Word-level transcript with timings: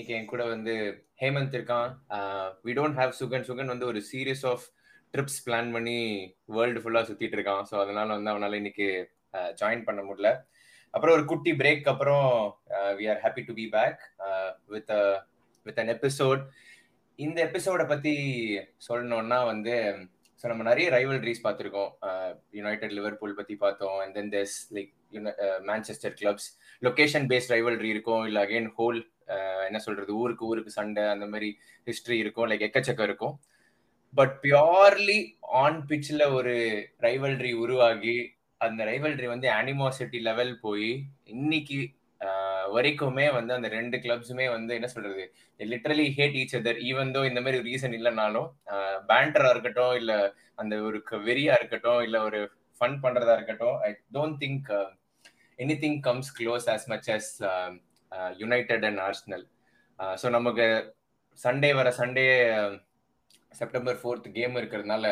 இன்னைக்கு 0.00 0.18
என் 0.18 0.28
கூட 0.30 0.42
வந்து 0.52 0.74
ஹேமந்த் 1.22 1.54
இருக்கான். 1.56 1.90
We 2.66 2.72
don't 2.76 2.98
have 3.00 3.10
Sugan 3.18 3.44
Sugan 3.48 3.72
வந்து 3.72 3.86
ஒரு 3.88 4.00
சீரியஸ் 4.10 4.44
ஆஃப் 4.50 4.64
ட்ரிப்ஸ் 5.14 5.36
பிளான் 5.46 5.68
பண்ணி 5.74 5.96
வேர்ல்டு 6.56 6.80
ஃபுல்லா 6.82 7.02
சுத்திட்டு 7.08 7.36
இருக்கான். 7.38 7.66
ஸோ 7.70 7.74
அதனால 7.82 8.08
வந்து 8.16 8.32
அவனால 8.32 8.58
இன்னைக்கு 8.60 8.86
ஜாயின் 9.60 9.82
பண்ண 9.88 10.02
முடியல. 10.06 10.30
அப்புறம் 10.94 11.16
ஒரு 11.16 11.26
குட்டி 11.32 11.52
பிரேக் 11.60 11.90
அப்புறம் 11.92 12.24
we 13.00 13.06
are 13.14 13.20
happy 13.24 13.44
to 13.48 13.56
be 13.60 13.66
back 13.76 14.00
with 14.76 14.94
with 15.66 15.82
an 15.84 15.92
episode 15.96 16.42
இந்த 17.18 17.38
எபிசோட 17.48 17.84
பத்தி 17.92 18.16
சொல்லணும்னா 18.88 19.42
வந்து 19.52 19.76
ஸோ 20.42 20.46
நம்ம 20.50 20.62
நிறைய 20.72 20.88
ரைவல்ரிஸ் 20.98 21.46
பார்த்துருக்கோம். 21.46 21.92
யுனைடெட் 22.60 22.96
லிவர்பூல் 22.98 23.38
பத்தி 23.42 23.56
பார்த்தோம். 23.66 23.98
And 24.02 24.14
then 24.20 24.34
these 24.38 24.58
like 24.78 24.92
Manchester 25.70 26.18
clubs 26.22 26.50
location 26.88 27.30
based 27.32 27.56
rivalry 27.58 27.90
இருக்கும். 27.94 28.26
இல்லை 28.30 28.42
அகைன் 28.46 28.70
ஹோல் 28.80 29.00
என்ன 29.66 29.78
சொல்றது 29.78 30.12
ஊருக்கு 30.16 30.44
ஊருக்கு 30.46 30.70
சண்டை 30.70 31.04
அந்த 31.04 31.26
மாதிரி 31.26 31.48
ஹிஸ்டரி 31.86 32.18
இருக்கும் 32.22 32.48
லைக் 32.50 32.66
எக்கச்சக்கம் 32.68 33.08
இருக்கும். 33.10 33.34
பட் 34.14 34.34
பியோர்லி 34.44 35.18
ஆன் 35.62 35.80
பிச்சில் 35.88 36.24
ஒரு 36.32 36.54
ரைவல்ரி 37.00 37.52
உருவாகி 37.62 38.16
அந்த 38.60 38.84
ரைவல்ரி 38.84 39.26
வந்து 39.26 39.48
அனிமாசிட்டி 39.60 40.18
லெவல் 40.20 40.54
போய் 40.60 40.90
இன்னைக்கு 41.34 41.80
வரைக்குமே 42.74 43.26
வந்து 43.32 43.52
அந்த 43.54 43.68
ரெண்டு 43.68 43.96
கிளப்ஸுமே 43.96 44.46
வந்து 44.50 44.72
என்ன 44.74 44.86
சொல்றது 44.86 45.22
literally 45.60 46.06
hate 46.18 46.36
each 46.40 46.56
other 46.58 46.80
even 46.90 47.12
though 47.14 47.20
இந்த 47.24 47.40
மாதிரி 47.40 47.58
ரீசன் 47.68 47.94
இல்லைனாலும் 47.98 48.48
பேண்டரா 49.08 49.50
இருக்கட்டும் 49.50 49.94
இல்ல 50.00 50.14
அந்த 50.54 50.76
ஒரு 50.88 50.98
வெறியா 51.28 51.54
இருக்கட்டும் 51.60 52.02
இல்ல 52.02 52.18
ஒரு 52.22 52.40
ஃபன் 52.80 52.98
பண்றதா 53.02 53.34
இருக்கட்டும் 53.34 53.78
I 53.80 53.90
don't 54.16 54.38
think 54.44 54.68
anything 55.84 55.98
comes 56.00 56.30
close 56.38 56.68
as 56.74 56.86
much 56.86 57.08
as 57.10 57.32
United 58.38 58.86
and 58.88 59.00
Arsenal 59.00 59.44
so 60.20 60.28
நமக்கு 60.30 60.66
சண்டே 61.38 61.70
வர 61.74 61.88
சண்டே 61.98 62.24
செப்டம்பர் 63.52 64.00
ஃபோர்த் 64.00 64.26
கேம் 64.34 64.56
இருக்கிறதுனால 64.56 65.06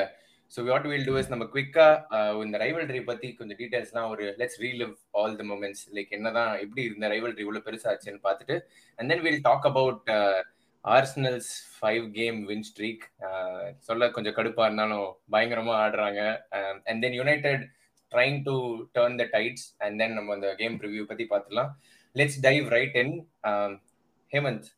so 0.52 0.60
what 0.66 0.86
will 0.90 1.06
do 1.06 1.14
is 1.20 1.32
நம்ம 1.32 1.44
குவிக்காக 1.46 1.94
uh, 2.16 2.44
இந்த 2.44 2.56
ரைவல்ரி 2.62 3.00
பத்தி 3.08 3.28
கொஞ்சம் 3.38 3.58
டீட்டெயில்ஸ்லாம் 3.60 4.10
ஒரு 4.12 4.24
let's 4.38 4.60
relive 4.62 4.94
all 5.20 5.34
the 5.40 5.44
moments 5.44 5.82
like 5.96 6.14
என்னதான் 6.18 6.52
எப்படி 6.62 6.82
இந்த 6.90 7.08
ரைவல்ரி 7.14 7.42
இவ்வளவு 7.44 7.66
பெருசாச்சுன்னு 7.66 8.22
பார்த்துட்டு 8.28 8.56
and 8.98 9.10
then 9.12 9.24
will 9.26 9.42
talk 9.42 9.66
about 9.70 10.08
Arsenal's 10.84 11.50
five 11.74 12.04
game 12.12 12.38
win 12.46 12.66
streak 12.68 13.04
சொல்ல 13.88 14.08
கொஞ்சம் 14.10 14.36
கடுப்பா 14.38 14.64
இருந்தாலும் 14.68 15.08
பயங்கரமாக 15.30 15.82
ஆடுறாங்க. 15.84 16.22
And 16.86 17.00
then 17.04 17.18
United 17.20 17.64
trying 18.12 18.38
to 18.42 18.56
turn 18.96 19.18
the 19.20 19.26
tides 19.32 19.66
and 19.84 19.98
then 20.02 20.16
நம்ம 20.18 20.34
அந்த 20.34 20.50
கேம் 20.54 20.76
ரிவ்யூ 20.86 21.04
பத்தி 21.04 21.26
பார்த்துலாம் 21.26 21.70
let's 22.18 22.40
dive 22.40 22.66
right 22.68 22.96
in 22.96 23.14
Hemant 24.30 24.68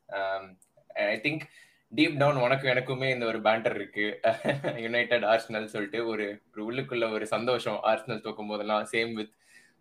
I 1.08 1.16
think 1.27 1.44
deep 1.92 2.16
down 2.19 2.36
உனக்கும் 2.36 2.72
எனக்குமே 2.72 3.08
இந்த 3.10 3.24
ஒரு 3.27 3.38
பேண்டர் 3.41 3.74
இருக்கு. 3.74 4.05
யுனைடெட் 4.84 5.24
ஆர்ஸ்னல் 5.24 5.72
சொல்லிட்டு 5.72 6.00
ஒரு 6.06 6.27
ஒரு 6.52 6.62
உள்ளுக்குள்ள 6.69 7.06
ஒரு 7.12 7.27
சந்தோஷம். 7.27 7.78
ஆர்ஸ்னல் 7.91 8.24
தோக்கும் 8.27 8.50
போதெல்லாம் 8.50 8.86
same 8.92 9.12
with 9.12 9.32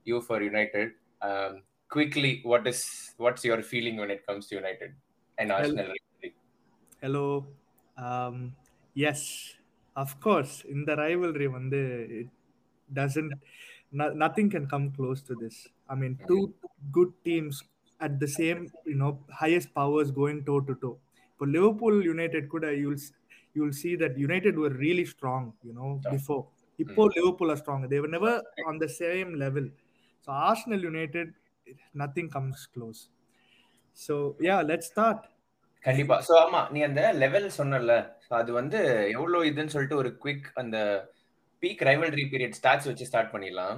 you 0.06 0.18
for 0.28 0.44
United 0.44 0.94
quickly 1.92 2.34
what 2.44 2.68
is 2.68 2.84
what's 3.20 3.46
your 3.48 3.64
feeling 3.70 4.00
when 4.02 4.12
it 4.16 4.24
comes 4.28 4.44
to 4.50 4.56
United 4.56 4.96
and 5.38 5.52
Arsenal 5.52 5.94
hello 7.02 7.26
yes 8.96 9.28
of course 9.96 10.56
இந்த 10.68 10.92
ரைவல்ரி 10.96 11.48
வந்து 11.58 11.82
doesn't 12.90 13.36
nothing 14.24 14.52
can 14.56 14.66
come 14.66 14.88
close 14.98 15.22
to 15.28 15.36
this 15.44 15.62
I 15.90 15.98
mean 16.02 16.16
two 16.30 16.38
good 16.98 17.16
teams 17.30 17.60
at 18.00 18.18
the 18.24 18.28
same 18.40 18.62
you know 18.92 19.10
highest 19.42 19.74
powers 19.80 20.14
going 20.20 20.42
toe 20.50 20.56
to 20.70 20.76
toe 20.86 20.92
இப்போ 21.32 21.48
Liverpool 21.56 22.00
United 22.10 22.48
கூட 22.56 22.68
you'll 22.84 23.00
you'll 23.56 23.76
see 23.82 23.92
that 24.04 24.18
United 24.24 24.60
were 24.64 24.78
really 24.86 25.06
strong 25.14 25.50
you know 25.68 25.90
before 26.12 26.44
இப்போ 26.80 27.04
Liverpool 27.18 27.52
are 27.54 27.62
strong 27.62 27.88
they were 27.94 28.14
never 28.16 28.40
on 28.70 28.80
the 28.84 28.88
same 29.02 29.32
level 29.44 29.70
so 30.28 30.32
Arsenal 30.48 30.86
United 30.90 31.34
nothing 32.02 32.32
comes 32.38 32.64
close 32.76 33.02
so 33.98 34.16
ya 34.48 34.56
let 34.72 34.88
start 34.92 35.24
கண்டிப்பா. 35.86 36.16
So 36.28 36.34
ஆமா 36.46 36.62
நீ 36.74 36.80
அந்த 36.88 37.02
level 37.24 37.46
சொன்னல 37.58 37.94
அது 38.40 38.52
வந்து 38.58 38.80
எவ்வளவு 39.16 39.48
இதுன்னு 39.50 39.74
சொல்லிட்டு 39.76 40.00
ஒரு 40.02 40.10
குவிக் 40.24 40.48
அந்த 40.62 40.78
பீக் 41.64 41.82
ரைவல்ரி 41.90 42.26
பீரியட் 42.34 42.58
ஸ்டாட்ஸ் 42.60 42.90
வச்சு 42.90 43.08
ஸ்டார்ட் 43.10 43.32
பண்ணிடலாம். 43.34 43.78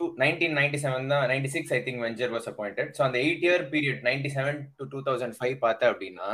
டூ 0.00 0.06
நைன்டீன் 0.22 0.56
நைன்டி 0.58 0.78
செவன் 0.84 1.10
தான் 1.12 1.24
ninety 1.30 1.50
six 1.54 1.72
I 1.76 1.80
think 1.86 2.02
Wenger 2.04 2.32
was 2.36 2.48
appointed 2.52 2.90
so 2.96 3.02
அந்த 3.06 3.18
eight 3.24 3.44
year 3.46 3.64
period 3.72 4.02
ninety 4.08 4.30
seven 4.36 4.60
to 4.78 4.86
two 4.92 5.00
thousand 5.08 5.36
five 5.38 5.56
பார்த்த 5.64 5.90
அப்படின்னா 5.92 6.28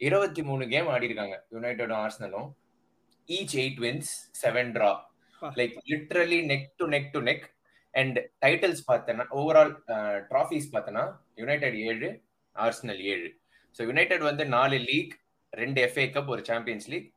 இருபத்தி 0.00 0.42
மூணு 0.48 0.64
கேம் 0.72 0.88
ஆடி 0.94 1.08
இருக்காங்க 1.10 1.36
யுனைடெடும் 1.54 2.00
ஆர்ஸ்னலும் 2.04 2.48
each 3.28 3.54
eight 3.62 3.80
wins 3.84 4.12
seven 4.40 4.72
draw 4.76 4.90
like 5.42 5.76
literally 5.90 6.38
neck 6.50 6.68
to 6.80 6.86
neck 6.94 7.10
to 7.14 7.20
neck 7.28 7.46
and 7.94 8.18
titles 8.44 8.82
பார்த்தேன்னா 8.90 9.24
overall 9.40 9.72
trophies 10.30 10.72
பார்த்தேன்னா 10.74 11.04
யுனைடெட் 11.40 11.76
ஏழு 11.90 12.08
ஆர்ஸ்னல் 12.56 13.00
ஏழு. 13.12 13.28
ஸோ 13.76 13.80
யுனைடெட் 13.88 14.24
வந்து 14.28 14.44
நாலு 14.56 14.76
லீக் 14.90 15.14
ரெண்டு 15.52 15.80
எஃப்ஏ 15.86 16.06
கப் 16.14 16.30
ஒரு 16.34 16.42
சாம்பியன்ஸ் 16.50 16.88
லீக் 16.92 17.08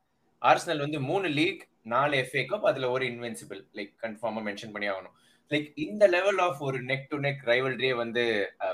ஆர்ஸ்னல் 0.42 0.82
வந்து 0.84 0.98
மூணு 1.10 1.28
லீக் 1.38 1.62
நாலு 1.94 2.14
எஃப்ஏ 2.22 2.42
கப் 2.50 2.66
அதுல 2.70 2.88
ஒரு 2.96 3.04
இன்வென்சிபிள் 3.12 3.60
லைக் 3.78 3.92
கன்ஃபார்மா 4.04 4.40
மென்ஷன் 4.48 4.72
பண்ணி 4.74 4.88
ஆகணும். 4.92 5.14
லைக் 5.52 5.68
இந்த 5.84 6.04
லெவல் 6.16 6.40
ஆஃப் 6.46 6.60
ஒரு 6.66 6.78
நெக் 6.90 7.06
டு 7.12 7.16
நெக் 7.26 7.40
ரைவல்ரியே 7.52 7.94
வந்து 8.02 8.24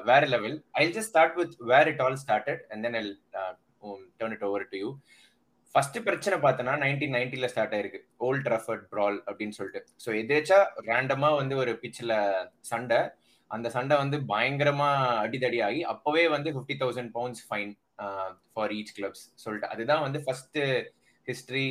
வேற 0.09 0.23
level 0.35 0.57
I 0.81 0.85
just 0.97 1.11
start 1.13 1.37
with 1.41 1.55
where 1.73 1.89
it 1.93 2.03
all 2.07 2.19
started 2.25 2.63
and 2.73 2.85
then 2.87 2.97
I 3.01 3.05
turn 4.21 4.35
it 4.37 4.45
over 4.49 4.67
to 4.73 4.79
you 4.83 4.91
first 5.75 5.97
பிரச்சனை 6.09 6.37
பார்த்தோன்னா 6.45 6.75
நைன்டீன் 6.83 7.15
நைன்டில 7.17 7.49
ஸ்டார்ட் 7.53 7.75
ஆயிருக்கு. 7.77 8.01
ஓல்ட் 8.27 8.45
ட்ரஃபர்ட் 8.47 8.85
ப்ரால் 8.93 9.17
அப்படின்னு 9.29 9.57
சொல்லிட்டு. 9.59 9.81
ஸோ 10.05 10.11
எதேச்சா 10.21 10.59
ரேண்டமா 10.91 11.31
வந்து 11.41 11.55
ஒரு 11.63 11.73
பிச்சில் 11.83 12.15
சண்டை 12.71 13.01
அந்த 13.51 13.67
சண்டை 13.75 13.97
வந்து 14.03 14.19
பயங்கரமா 14.31 14.91
அடிதடி 15.25 15.59
ஆகி 15.67 15.81
அப்பவே 15.93 16.25
வந்து 16.37 16.53
fifty 16.55 16.77
thousand 16.83 17.13
pounds 17.17 17.45
fine 17.49 17.73
for 18.53 18.73
each 18.79 18.95
clubs 18.99 19.25
சொல்லிட்டு. 19.43 19.69
அதுதான் 19.75 20.05
வந்து 20.07 20.21
ஃபர்ஸ்ட் 20.25 20.59
ஹிஸ்டரி 21.29 21.67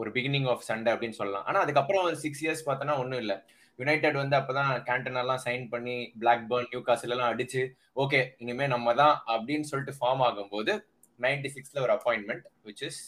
ஒரு 0.00 0.10
பிகினிங் 0.16 0.48
ஆஃப் 0.52 0.66
சண்டே 0.68 0.90
அப்படின்னு 0.94 1.18
சொல்லலாம். 1.20 1.46
ஆனா 1.48 1.58
அதுக்கப்புறம் 1.64 2.04
ஒரு 2.08 2.16
சிக்ஸ் 2.24 2.42
இயர்ஸ் 2.44 2.66
பார்த்தோன்னா 2.68 2.96
ஒன்றும் 3.02 3.22
இல்லை. 3.24 3.36
யுனைடெட் 3.78 4.18
வந்து 4.20 4.36
அப்பதான் 4.38 4.72
கேண்டனெல்லாம் 4.88 5.42
சைன் 5.44 5.64
பண்ணி 5.74 5.96
பிளாக் 6.22 6.42
பேர்ன் 6.50 6.70
நியூ 6.72 6.80
காசில் 6.88 7.14
எல்லாம் 7.14 7.32
அடிச்சு 7.34 7.62
ஓகே 8.02 8.20
இனிமே 8.42 8.66
நம்ம 8.74 8.94
தான் 9.02 9.14
அப்படின்னு 9.34 9.68
சொல்லிட்டு 9.70 9.94
ஃபார்ம் 10.00 10.24
ஆகும்போது 10.28 10.72
நைன்டி 11.20 11.50
சிக்ஸ்ல 11.54 11.80
ஒரு 11.86 11.92
appointment 11.96 12.44
which 12.68 12.84
is 12.88 13.00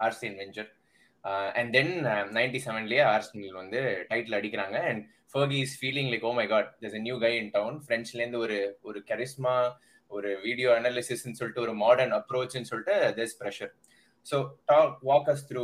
Arsene 0.00 0.36
Wenger 0.40 0.70
and 1.58 1.70
then 1.76 1.92
ninety 2.38 2.60
செவன்லயே 2.66 3.04
Arsenal 3.12 3.60
வந்து 3.62 3.80
டைட்டில் 4.10 4.38
அடிக்கிறாங்க. 4.38 4.78
And 4.90 5.02
Fergie 5.32 5.58
is 5.66 5.76
feeling 5.80 6.10
like 6.12 6.26
oh 6.28 6.32
my 6.40 6.46
god 6.54 6.68
this 6.82 6.98
new 7.06 7.16
guy 7.24 7.32
in 7.40 7.50
town 7.56 7.78
ஃப்ரெண்ட்ஸ்லேருந்து 7.84 8.40
ஒரு 8.44 8.58
ஒரு 8.88 8.98
கரிஸ்மா 9.10 9.54
ஒரு 10.10 10.30
வீடியோ 10.46 10.68
அனாலிசிஸ்ன்னு 10.78 11.38
சொல்லிட்டு 11.40 11.64
ஒரு 11.66 11.74
மாடர்ன் 11.84 12.14
அப்ரோச்னு 12.18 12.68
சொல்லிட்டு 12.70 12.96
this 13.18 13.36
pressure 13.40 13.72
So 14.29 14.37
talk 14.71 14.93
walk 15.09 15.29
us 15.33 15.43
through 15.49 15.63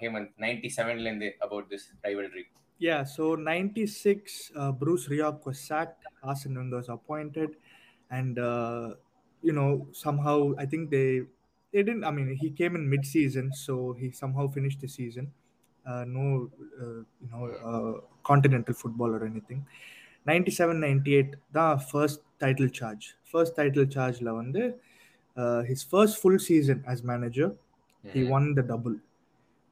Hemant 0.00 0.32
ninety 0.46 0.70
செவன்லேருந்து 0.78 1.30
about 1.46 1.68
this 1.74 1.88
rivalry 2.08 2.46
Yeah, 2.80 3.04
so 3.04 3.34
96, 3.34 4.52
uh, 4.56 4.72
Bruce 4.72 5.06
Rioch 5.12 5.44
was 5.44 5.58
sacked, 5.60 6.06
Arsene 6.22 6.54
Wenger 6.58 6.78
was 6.78 6.88
appointed, 6.88 7.50
and 8.10 8.38
uh, 8.38 8.94
you 9.42 9.52
know 9.52 9.86
somehow 9.92 10.54
I 10.56 10.64
think 10.64 10.88
they 10.90 11.08
they 11.72 11.82
didn't. 11.82 12.04
I 12.04 12.10
mean, 12.10 12.34
he 12.34 12.48
came 12.50 12.76
in 12.76 12.88
mid-season, 12.88 13.52
so 13.52 13.92
he 13.92 14.10
somehow 14.10 14.48
finished 14.48 14.80
the 14.80 14.88
season. 14.88 15.26
Uh, 15.86 16.04
no, 16.06 16.50
uh, 16.80 17.00
you 17.22 17.28
know, 17.30 17.44
uh, 17.70 18.00
continental 18.22 18.74
football 18.74 19.10
or 19.10 19.24
anything. 19.24 19.66
97-98 20.26 21.36
the 21.52 21.68
first 21.92 22.20
title 22.38 22.68
charge. 22.68 23.14
First 23.24 23.56
title 23.56 23.86
charge 23.96 24.20
la 24.28 24.32
வந்து 24.40 24.62
uh, 25.36 25.62
his 25.62 25.82
first 25.92 26.14
full 26.22 26.38
season 26.38 26.78
as 26.86 27.02
manager, 27.02 27.48
he 28.04 28.22
won 28.26 28.54
the 28.54 28.64
double. 28.64 28.96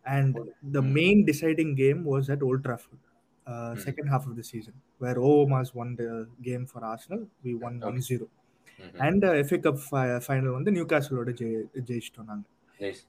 And 0.04 0.34
the 0.70 0.82
main 0.92 1.24
deciding 1.24 1.74
game 1.76 2.04
was 2.04 2.30
at 2.30 2.42
Old 2.42 2.60
Trafford, 2.64 3.00
uh, 3.46 3.72
second 3.78 4.08
half 4.08 4.26
of 4.26 4.36
the 4.36 4.44
season, 4.44 4.74
where 5.00 5.16
Overmars 5.22 5.70
won 5.74 5.96
the 5.96 6.10
game 6.42 6.64
for 6.64 6.82
Arsenal. 6.84 7.22
We 7.44 7.54
won 7.56 7.74
1 7.82 8.00
0. 8.02 8.28
And 9.00 9.22
uh, 9.22 9.42
FA 9.42 9.58
Cup 9.58 9.78
fi- 9.86 10.20
final 10.28 10.52
வந்து 10.52 10.72
நியூகாசலோட 10.76 11.30
ஜெய 11.40 11.54
ஜெயிச்சிட்டோம் 11.88 12.28
நாங்க 12.30 12.44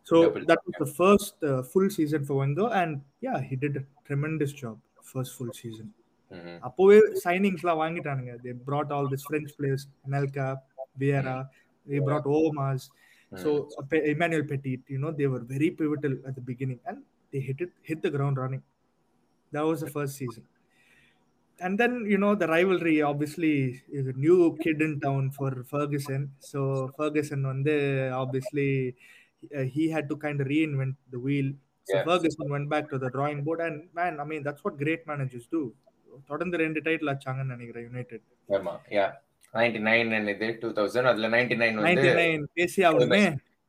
so 0.09 0.17
that 0.49 0.63
was 0.65 0.77
the 0.79 0.87
first 0.95 1.41
full 1.69 1.91
season 1.97 2.25
for 2.27 2.39
வெங்கோ 2.39 2.67
and 2.79 2.95
yeah 3.27 3.33
he 3.49 3.57
did 3.63 3.77
tremendous 4.07 4.55
job 4.61 4.79
first 5.09 5.35
full 5.37 5.55
season 5.61 5.91
அப்போவே 6.67 6.97
சைனிங்ஸ்லாம் 7.23 7.79
வாங்கிட்டானுங்க 7.83 8.33
they 8.43 8.53
brought 8.67 8.91
all 8.97 9.09
this 9.13 9.25
French 9.27 9.51
players 9.59 9.85
Anelka 10.07 10.47
Vieira 11.01 11.37
they 11.87 11.99
brought 12.07 12.25
Overmars 13.33 13.41
so 13.43 13.49
uh, 13.81 14.01
Emmanuel 14.13 14.43
Petit, 14.51 14.81
you 14.87 14.99
know, 15.03 15.11
they 15.11 15.27
were 15.27 15.39
very 15.55 15.69
pivotal 15.71 16.13
at 16.27 16.35
the 16.35 16.41
beginning 16.41 16.79
and 16.85 16.97
they 17.33 17.39
hit 17.39 17.59
it, 17.61 17.71
hit 17.89 18.01
the 18.01 18.09
ground 18.09 18.37
running. 18.37 18.63
That 19.51 19.65
was 19.71 19.81
the 19.81 19.91
first 19.97 20.15
season. 20.15 20.45
and 21.67 21.77
then 21.81 21.93
you 22.11 22.17
know 22.23 22.29
the 22.41 22.47
rivalry 22.47 22.93
obviously 23.07 23.53
is 23.99 24.05
a 24.07 24.13
new 24.25 24.35
kid 24.63 24.81
in 24.85 24.99
town 25.05 25.23
for 25.37 25.49
Ferguson. 25.71 26.21
So 26.49 26.59
Ferguson 26.97 27.41
on 27.45 27.57
the 27.63 27.79
obviously 28.23 28.69
uh, 29.57 29.65
he 29.75 29.89
had 29.95 30.05
to 30.11 30.15
kind 30.25 30.39
of 30.43 30.47
reinvent 30.53 30.95
the 31.15 31.19
wheel. 31.25 31.49
So 31.89 31.95
Yeah. 31.97 32.05
Ferguson 32.09 32.47
went 32.55 32.67
back 32.73 32.85
to 32.93 32.97
the 33.03 33.09
drawing 33.15 33.43
board 33.47 33.59
and 33.67 33.75
man, 33.99 34.19
I 34.23 34.25
mean 34.31 34.41
that's 34.47 34.63
what 34.67 34.77
great 34.85 35.03
managers 35.13 35.47
do. 35.57 35.63
தொடர்ந்து 36.29 36.57
ரெண்டு 36.61 36.79
title 36.85 37.09
ஆச்சாங்கன்னு 37.13 37.53
நினைக்கிறேன் 37.55 37.85
United 37.87 38.23
ஆமா 38.57 38.71
யா 38.95 39.05
Ninety 39.56 39.80
nine 39.88 40.28
இது 40.34 40.46
two 40.62 40.68
thousand? 40.78 41.10
அதுல 41.12 41.28
ninety 41.34 41.56
nine 41.62 41.82
வந்து 41.86 42.12
பேசி 42.60 42.80
ஆகணுமே 42.88 43.24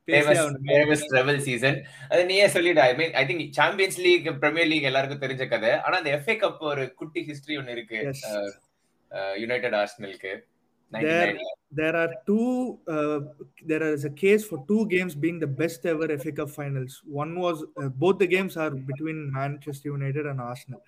travel 0.08 1.40
season 1.46 1.78
அது 2.10 2.22
நீயே 2.32 2.48
சொல்லிடு. 2.56 2.82
I 2.88 2.92
mean 3.00 3.14
I 3.22 3.24
think 3.30 3.46
Champions 3.60 4.00
League 4.06 4.28
Premier 4.42 4.70
League 4.72 4.90
எல்லாருக்கும் 4.90 5.24
தெரிஞ்ச 5.24 5.44
கதை. 5.54 5.72
ஆனா 5.86 5.96
அந்த 6.02 6.12
எஃப்ஏ 6.18 6.36
கப் 6.44 6.62
ஒரு 6.72 6.84
குட்டி 7.00 7.22
ஹிஸ்டரி 7.30 7.58
ஒன்னு 7.62 7.76
இருக்கு. 7.78 8.02
யுனைடெட் 9.44 9.78
ஆர்சனலுக்கு 9.82 10.34
There- 10.92 11.38
there 11.72 11.96
are 11.96 12.10
two 12.26 12.80
uh, 12.88 13.20
there 13.66 13.84
is 13.84 14.06
a 14.06 14.10
case 14.10 14.46
for 14.46 14.64
two 14.68 14.88
games 14.88 15.14
being 15.14 15.40
the 15.40 15.48
best 15.48 15.86
ever 15.86 16.08
FA 16.18 16.32
Cup 16.32 16.50
finals. 16.50 17.02
One 17.06 17.38
was 17.38 17.64
uh, 17.82 17.90
both 17.90 18.18
the 18.20 18.28
games 18.28 18.56
are 18.56 18.70
between 18.72 19.32
Manchester 19.34 19.90
United 19.90 20.26
and 20.26 20.40
Arsenal. 20.40 20.82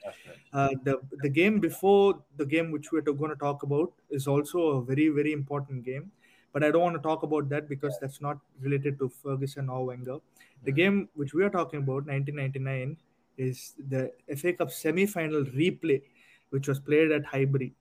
Uh, 0.53 0.69
the 0.83 1.01
the 1.23 1.29
game 1.29 1.59
before 1.59 2.23
the 2.37 2.45
game 2.45 2.71
which 2.71 2.91
we're 2.91 3.01
going 3.01 3.31
to 3.31 3.35
talk 3.35 3.63
about 3.63 3.91
is 4.09 4.27
also 4.27 4.59
a 4.77 4.81
very 4.85 5.09
very 5.09 5.33
important 5.33 5.83
game. 5.83 6.11
But 6.53 6.63
I 6.63 6.71
don't 6.71 6.81
want 6.81 6.95
to 6.95 7.01
talk 7.01 7.23
about 7.23 7.49
that 7.49 7.67
because 7.67 7.97
that's 7.99 8.21
not 8.21 8.39
related 8.61 8.97
to 8.99 9.09
Ferguson 9.09 9.69
or 9.69 9.85
Wenger. 9.85 10.19
The 10.63 10.71
game 10.71 11.09
which 11.15 11.33
we 11.33 11.43
are 11.43 11.49
talking 11.49 11.79
about, 11.79 12.05
1999, 12.05 12.97
is 13.37 13.73
the 13.89 14.11
FA 14.37 14.53
Cup 14.53 14.71
semi-final 14.71 15.43
replay, 15.45 16.01
which 16.51 16.67
was 16.67 16.79
played 16.79 17.11
at 17.11 17.25
Highbury. 17.25 17.73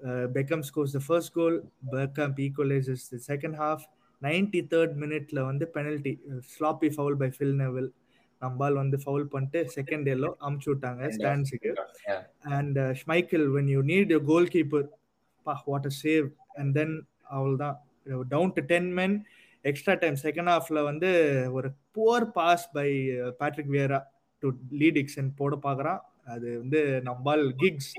Uh, 0.00 0.28
Beckham 0.28 0.64
scores 0.64 0.92
the 0.92 1.00
first 1.00 1.34
goal. 1.34 1.60
Bergkamp 1.92 2.38
equalizes 2.38 3.08
the 3.08 3.18
second 3.20 3.54
half. 3.54 3.80
93rd 4.22 4.92
மினிட்ல 5.02 5.40
வந்து 5.48 5.64
penalty 5.74 6.12
sloppy 6.52 6.88
foul 6.94 7.18
by 7.20 7.28
Phil 7.34 7.56
Neville 7.60 7.88
நம்பால் 8.42 8.78
வந்து 8.80 8.96
foul 8.96 9.26
பண்ணிட்டு 9.34 9.60
second 9.76 10.06
yellow 10.14 10.30
அமுச்சு 10.46 10.68
விட்டாங்க 10.70 11.10
ஸ்டாண்ட்ஸுக்கு 11.16 11.70
and 12.56 12.78
Schmeichel 13.00 13.46
when 13.56 13.70
you 13.74 13.82
need 13.90 14.12
your 14.14 14.26
goalkeeper 14.56 14.86
பா 15.46 15.54
what 15.66 15.86
a 15.86 15.94
save 16.02 16.26
and 16.60 16.72
then 16.78 16.94
அவ்வளோதான் 17.36 17.76
down 18.28 18.54
to 18.56 18.64
ten 18.72 18.90
men 19.00 19.16
extra 19.64 19.94
time 20.02 20.18
second 20.24 20.52
ஹாஃப்ல 20.54 20.82
வந்து 20.90 21.10
ஒரு 21.58 21.70
poor 21.96 22.28
pass 22.38 22.66
by 22.76 22.88
Patrick 23.40 23.72
Vieira 23.76 24.00
to 24.42 24.50
lead 24.82 25.00
எக்ஸன் 25.02 25.30
போட 25.40 25.56
பார்க்குறான் 25.66 26.00
அது 26.28 26.48
வந்து 26.58 26.80
நம்பால் 27.04 27.44
கிக்ஸ் 27.56 27.92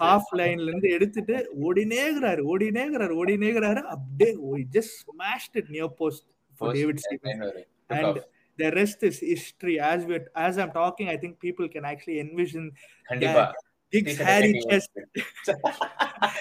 ஹாஃப் 0.00 0.30
லைன்ல 0.32 0.68
இருந்து 0.68 0.88
எடுத்துட்டு 0.88 1.36
ஓடினேகிறாரு 1.66 2.42
ஓடினேகிறாரு 2.52 3.14
ஓடினேகிறாரு. 3.22 3.82
அப்படியே 3.94 4.32
just 4.76 4.96
smashed 5.04 5.56
it 5.56 5.70
near 5.70 5.92
post 6.00 6.26
for 6.58 6.72
David 6.72 6.96
Steven 6.96 7.44
and 7.88 8.16
the 8.58 8.68
rest 8.70 9.00
is 9.02 9.16
history. 9.32 9.76
As 9.92 10.00
we 10.08 10.16
as 10.46 10.58
i'm 10.58 10.70
talking 10.72 11.06
i 11.14 11.16
think 11.22 11.32
people 11.46 11.66
can 11.74 11.84
actually 11.90 12.18
envision 12.24 12.64
கண்டிப்பா. 13.02 13.44
Giggs 13.92 14.16
hairy 14.18 14.52
chest 14.62 14.90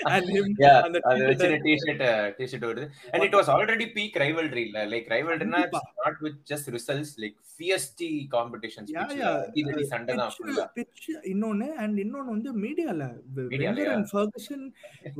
and 0.07 0.25
him 0.27 0.45
Yeah, 0.59 0.77
on 0.81 0.91
the 0.93 1.01
Twitter. 1.01 1.49
T shirt 1.65 2.03
T shirt 2.39 2.65
வருது 2.67 2.85
and 3.11 3.23
it 3.27 3.35
was 3.39 3.49
already 3.55 3.87
peak 3.97 4.15
rivalry 4.23 4.63
இல்ல 4.67 4.85
like 4.93 5.07
ரைவல்ரினா 5.13 5.59
கண்டிப்பா. 5.59 5.81
Not 6.01 6.19
with 6.25 6.39
just 6.51 6.69
results 6.77 7.13
like 7.23 7.37
feisty 7.53 8.09
competitions 8.35 8.91
Yeah, 8.95 9.11
yeah. 9.21 9.37
இது 9.61 9.85
சண்டை 9.93 10.15
தான் 10.15 10.33
Pitch- 10.77 11.19
இன்னொன்னு 11.33 11.67
and 11.83 11.99
இன்னொன்னு 12.05 12.33
வந்து 12.35 12.53
மீடியால 12.65 13.03
Wenger 13.37 13.93
and 13.95 14.07
Ferguson 14.13 14.65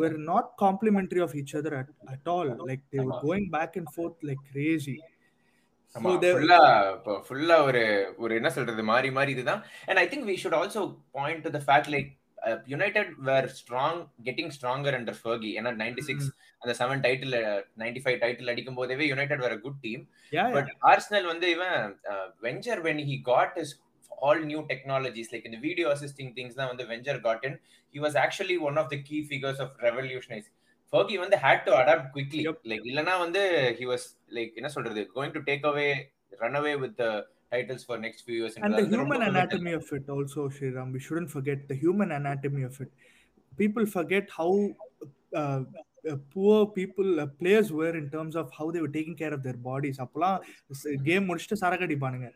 were 0.02 0.14
not 0.32 0.48
complimentary 0.66 1.24
of 1.28 1.34
each 1.42 1.54
other 1.62 1.74
at, 1.82 1.90
at 2.16 2.28
all 2.28 2.50
like 2.70 2.84
they 2.94 3.04
were 3.08 3.20
going 3.22 3.48
back 3.58 3.74
and 3.82 3.90
forth 3.98 4.18
like 4.32 4.44
crazy 4.54 4.98
ஃபுல்லா 7.26 7.58
ஒரு 7.64 7.82
ஒரு 8.18 8.34
என்ன 8.36 8.50
சொல்றது 8.50 8.84
மாறி 8.84 9.10
மாறி 9.12 9.32
இதுதான். 9.32 9.62
And 9.88 10.00
I 10.00 10.06
think 10.08 10.28
we 10.30 10.36
should 10.44 10.58
also 10.60 10.82
point 11.14 11.44
to 11.46 11.52
the 11.52 11.62
fact 11.68 11.92
like 11.94 12.10
United 12.68 13.12
were 13.22 13.48
strong 13.60 14.00
getting 14.26 14.52
stronger 14.56 14.96
under 14.98 15.20
Fergie 15.20 15.52
ஏன்னா 15.60 15.72
ninety 15.84 16.04
six 16.10 16.28
அந்த 16.62 16.74
seven 16.80 17.04
title 17.06 17.38
ninety 17.78 18.02
five 18.06 18.18
title 18.24 18.52
அடிக்கும் 18.54 18.80
போதே 18.80 19.08
யுனைடெட் 19.08 19.44
வேற 19.46 19.56
குட் 19.60 19.80
டீம் 19.82 20.04
பட் 20.54 20.72
ஆர்சனல் 20.92 21.30
வந்து 21.32 21.50
இவன் 21.52 21.78
Wenger 22.44 22.82
when 22.82 23.02
he 23.12 23.18
got 23.24 23.58
is 23.64 23.74
all 24.22 24.44
new 24.46 24.60
technologies 24.68 25.32
like 25.34 25.46
இந்த 25.46 25.60
video 25.60 25.88
assisting 25.90 26.34
things 26.38 26.60
தான் 26.60 26.70
வந்து 26.70 26.86
Wenger 26.92 27.22
got 27.22 27.46
in 27.46 27.58
he 27.96 28.02
was 28.04 28.18
actually 28.24 28.58
one 28.70 28.78
of 28.78 28.92
the 28.94 29.00
key 29.10 29.20
figures 29.30 29.62
of 29.62 29.74
revolutionise 29.84 30.50
Fergie 30.94 31.16
வந்து 31.24 31.38
had 31.46 31.64
to 31.68 31.72
adapt 31.82 32.10
quickly. 32.16 32.42
Like 32.72 32.88
இல்லனா 32.92 33.14
வந்து 33.26 33.42
he 33.80 33.86
was 33.92 34.06
like 34.38 34.58
என்ன 34.62 34.72
சொல்றது 34.76 35.04
going 35.16 35.36
to 35.38 35.42
take 35.50 35.66
away 35.72 35.88
run 36.44 36.58
away 36.62 36.74
with 36.84 37.02
titles 37.54 37.86
for 37.88 38.02
next 38.06 38.24
few 38.26 38.38
years 38.42 38.58
and 38.68 38.78
the 38.82 38.86
human 38.96 39.24
anatomy 39.32 39.74
of 39.80 39.90
it 39.98 40.06
also 40.16 40.44
Shriram 40.58 40.92
we 40.98 41.02
shouldn't 41.08 41.32
forget 41.38 41.60
the 41.72 41.78
human 41.86 42.12
anatomy 42.20 42.64
of 42.70 42.78
it 42.86 42.92
people 43.62 43.86
forget 43.98 44.26
how 44.38 44.50
uh, 45.42 45.60
uh, 46.12 46.18
poor 46.34 46.58
people 46.78 47.10
uh, 47.24 47.28
players 47.42 47.68
were 47.80 47.94
in 48.02 48.10
terms 48.16 48.36
of 48.42 48.48
how 48.58 48.68
they 48.72 48.82
were 48.86 48.94
taking 48.98 49.16
care 49.22 49.34
of 49.38 49.42
their 49.46 49.60
bodies. 49.70 49.98
அப்பலாம் 50.06 50.38
game 51.10 51.28
முடிச்சுட்டு 51.30 51.60
சரக்கு 51.64 51.86
அடிப்பானுங்க. 51.88 52.30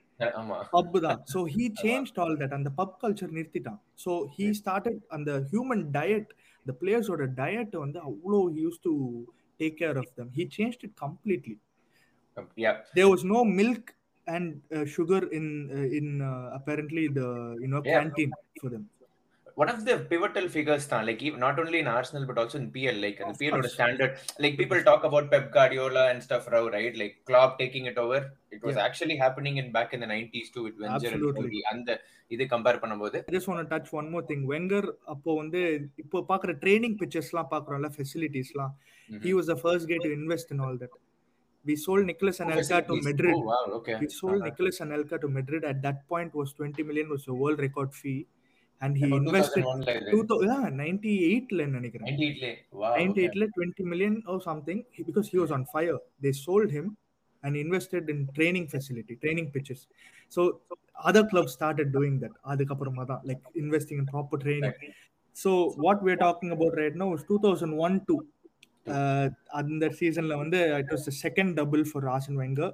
பப் 0.75 0.97
தான். 1.07 1.19
So 1.33 1.41
he 1.55 1.65
change 1.83 2.11
all 2.23 2.37
that 2.41 2.55
அந்த 2.59 2.71
pub 2.79 2.95
culture 3.03 3.35
நிறுத்திட்டான். 3.37 3.79
So 4.05 4.13
he 4.37 4.47
started 4.61 5.01
அந்த 5.17 5.31
human 5.51 5.83
diet 5.97 6.31
இந்த 6.61 6.75
பிளேயர்ஸோட 6.81 7.27
diet 7.41 7.75
வந்து 7.85 7.99
அவ்வளோ 8.11 8.39
use 8.61 8.79
to 8.87 8.93
take 9.61 9.77
care 9.83 9.99
of 10.03 10.11
them 10.21 10.31
he 10.39 10.45
change 10.57 10.81
it 10.87 10.97
completely 11.05 11.57
yeah 12.65 12.73
there 12.97 13.09
was 13.13 13.23
no 13.35 13.39
milk 13.59 13.85
and 14.27 14.47
uh, 14.77 14.85
sugar 14.95 15.21
in 15.37 15.45
uh, 15.77 15.97
in 15.99 16.07
uh, 16.29 16.47
apparently 16.57 17.05
the 17.19 17.27
one 19.56 19.69
of 19.69 19.81
the 19.87 19.94
pivotal 20.10 20.46
figures 20.54 20.84
தான் 20.90 21.02
like 21.08 21.22
even, 21.26 21.38
not 21.38 21.56
only 21.62 21.78
in 21.82 21.88
Arsenal 21.94 22.22
but 22.28 22.37
also 22.43 22.56
in 22.60 22.66
PL 22.75 22.99
like 23.04 23.19
the 23.19 23.26
Of 23.31 23.38
PL 23.40 23.54
ஓட 23.56 23.64
course. 23.64 23.75
standard 23.76 24.12
like 24.44 24.54
people 24.60 24.81
talk 24.88 25.02
about 25.08 25.25
Pep 25.32 25.46
Guardiola 25.56 26.04
and 26.12 26.20
stuff 26.26 26.44
Rao, 26.52 26.62
right 26.76 26.94
like 27.00 27.14
Klopp 27.28 27.52
taking 27.62 27.85
it 27.90 27.99
over 28.04 28.21
it 28.56 28.62
was 28.68 28.76
Yeah. 28.76 28.87
actually 28.87 29.16
happening 29.25 29.56
in 29.62 29.66
back 29.76 29.90
in 29.97 30.00
the 30.04 30.11
90s 30.14 30.49
too 30.54 30.64
with 30.68 30.76
Wenger 30.82 30.94
and 30.94 31.04
Absolutely. 31.11 31.42
Fergie 31.42 31.62
அந்த 31.73 31.90
இது 32.30 32.44
compare 32.54 32.80
பண்ணும்போது 32.85 33.18
I 33.28 33.35
just 33.37 33.49
want 33.50 33.61
to 33.64 33.68
touch 33.75 33.88
one 34.00 34.09
more 34.14 34.25
thing 34.30 34.42
Wenger 34.52 34.88
அப்போ 35.14 35.30
வந்து 35.42 35.61
இப்போ 36.04 36.21
பார்க்குற 36.30 36.54
training 36.64 36.97
பிக்சர்ஸ்லாம் 37.02 37.50
பார்க்குறோம்ல 37.54 37.90
ஃபெசிலிட்டிஸ்லாம் 37.99 38.73
he 39.26 39.32
was 39.38 39.47
the 39.52 39.59
first 39.66 39.85
guy 39.90 39.99
to 40.06 40.12
invest 40.21 40.49
in 40.54 40.61
all 40.66 40.76
that 40.82 40.92
we 41.64 41.75
sold 41.87 42.04
Nicholas 42.11 42.38
Anelka 42.44 42.78
to 42.90 42.94
Madrid 43.09 43.35
oh 43.38 43.44
wow 43.50 43.64
okay 43.78 43.97
we 44.04 44.09
sold 44.21 44.37
Uh-huh. 44.38 44.47
Nicholas 44.49 44.78
Anelka 44.87 45.16
to 45.25 45.28
Madrid 45.38 45.64
at 45.73 45.80
that 45.87 45.99
point 46.12 46.32
was 46.40 46.50
20 46.61 46.87
million 46.90 47.09
was 47.16 47.26
a 47.35 47.37
world 47.42 47.61
record 47.66 47.90
fee 48.00 48.21
And 48.81 48.93
he 49.01 49.07
About 49.07 49.19
invested 49.22 49.63
2001 49.63 49.86
ல 49.88 49.93
இது. 50.00 50.12
2000 50.15 50.48
yeah 50.50 50.65
98 50.79 51.55
ல 51.57 51.65
நினைக்கிறேன் 51.75 52.07
98 52.10 52.41
லே 52.43 52.51
wow 52.81 52.91
98 52.98 53.39
ல 53.41 53.48
20 53.57 53.86
million 53.91 54.15
or 54.31 54.38
something 54.50 54.79
he- 54.96 55.05
because 55.10 55.27
he 55.34 55.39
was 55.43 55.51
on 55.57 55.63
fire 55.74 55.98
they 56.25 56.34
sold 56.46 56.69
him 56.77 56.88
and 57.43 57.55
invested 57.65 58.05
in 58.13 58.19
training 58.38 58.65
facility 58.75 59.15
training 59.24 59.48
pitches 59.55 59.81
so 60.36 60.41
other 61.10 61.24
clubs 61.31 61.51
started 61.60 61.89
doing 61.98 62.15
that 62.24 62.34
அதுக்கப்புறமா 62.51 63.03
தான் 63.12 63.24
like 63.29 63.41
investing 63.63 63.98
in 64.03 64.07
proper 64.15 64.38
training 64.46 64.75
so 65.36 65.51
what 65.86 65.98
we're 66.05 66.22
talking 66.27 66.51
about 66.57 66.74
right 66.84 66.96
now 67.03 67.10
is 67.17 67.24
2001 67.31 67.98
to 68.10 68.15
uh, 68.88 69.25
அந்த 69.60 69.86
சீசன்ல 70.00 70.36
வந்து 70.43 70.60
it 70.81 70.89
was 70.96 71.03
the 71.10 71.15
second 71.25 71.50
double 71.60 71.84
for 71.91 72.01
Arsene 72.15 72.38
Wenger 72.43 72.69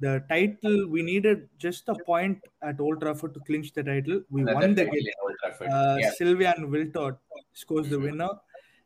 the 0.00 0.24
title 0.28 0.88
we 0.88 1.02
needed 1.02 1.48
just 1.58 1.88
a 1.88 1.94
point 2.06 2.38
at 2.62 2.80
Old 2.80 3.00
Trafford 3.00 3.34
to 3.34 3.40
clinch 3.40 3.72
the 3.72 3.82
title. 3.82 4.22
We 4.30 4.42
no, 4.42 4.54
won 4.54 4.74
the 4.74 4.84
game. 4.84 5.06
Uh, 5.60 5.96
yeah. 6.00 6.10
Sylvian 6.18 6.68
Wiltord 6.68 7.16
scores 7.52 7.88
the 7.88 7.96
mm-hmm. 7.96 8.04
winner, 8.04 8.30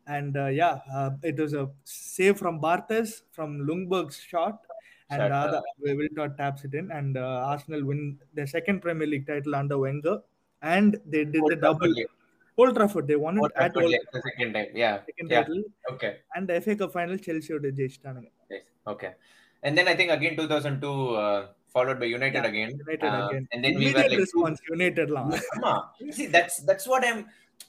and 0.07 0.37
uh, 0.37 0.47
yeah, 0.47 0.79
uh, 0.93 1.11
it 1.23 1.37
was 1.37 1.53
a 1.53 1.69
save 1.83 2.37
from 2.37 2.59
Barthes 2.59 3.23
from 3.31 3.59
Lundberg's 3.59 4.19
shot, 4.19 4.65
and 5.09 5.33
uh, 5.33 5.61
Wiltord 5.81 6.37
taps 6.37 6.63
it 6.63 6.73
in, 6.73 6.91
and 6.91 7.17
uh, 7.17 7.43
Arsenal 7.51 7.85
win 7.85 8.17
their 8.33 8.47
second 8.47 8.81
Premier 8.81 9.07
League 9.07 9.27
title 9.27 9.55
under 9.55 9.77
Wenger, 9.77 10.19
and 10.61 10.99
they 11.05 11.25
did 11.25 11.41
Old 11.41 11.51
the 11.51 11.55
double. 11.55 11.93
Old 12.57 12.75
Trafford, 12.75 13.07
they 13.07 13.15
won 13.15 13.39
Old 13.39 13.51
it 13.51 13.55
Trafford, 13.55 13.77
at 13.77 13.83
Old 13.83 13.91
yeah, 13.91 13.97
the 14.11 14.21
second 14.21 14.53
time. 14.53 14.67
Yeah, 14.73 14.99
second 15.05 15.29
yeah. 15.29 15.41
title. 15.41 15.63
Okay, 15.91 16.17
and 16.35 16.47
the 16.47 16.61
FA 16.61 16.75
Cup 16.75 16.93
final, 16.93 17.17
Chelsea 17.17 17.57
the 17.57 17.71
Jay 17.71 17.89
Okay. 18.87 19.13
And 19.63 19.77
then 19.77 19.87
I 19.87 19.95
think 19.95 20.11
again 20.11 20.35
2002 20.35 20.91
uh, 21.17 21.39
followed 21.75 21.99
by 21.99 22.07
United 22.09 22.39
Yeah, 22.39 22.49
again. 22.51 22.69
United 22.79 23.09
Uh, 23.09 23.19
again. 23.23 23.43
And 23.51 23.59
then 23.63 23.73
we 23.73 23.85
were 23.85 23.91
Immediate 23.91 24.11
like, 24.11 24.23
response, 24.25 24.59
Unitedலாம். 24.75 25.31
ஆமா. 25.55 25.73
See, 26.17 26.27
that's 26.35 26.55
that's 26.69 26.87
what 26.87 27.03
I'm 27.03 27.19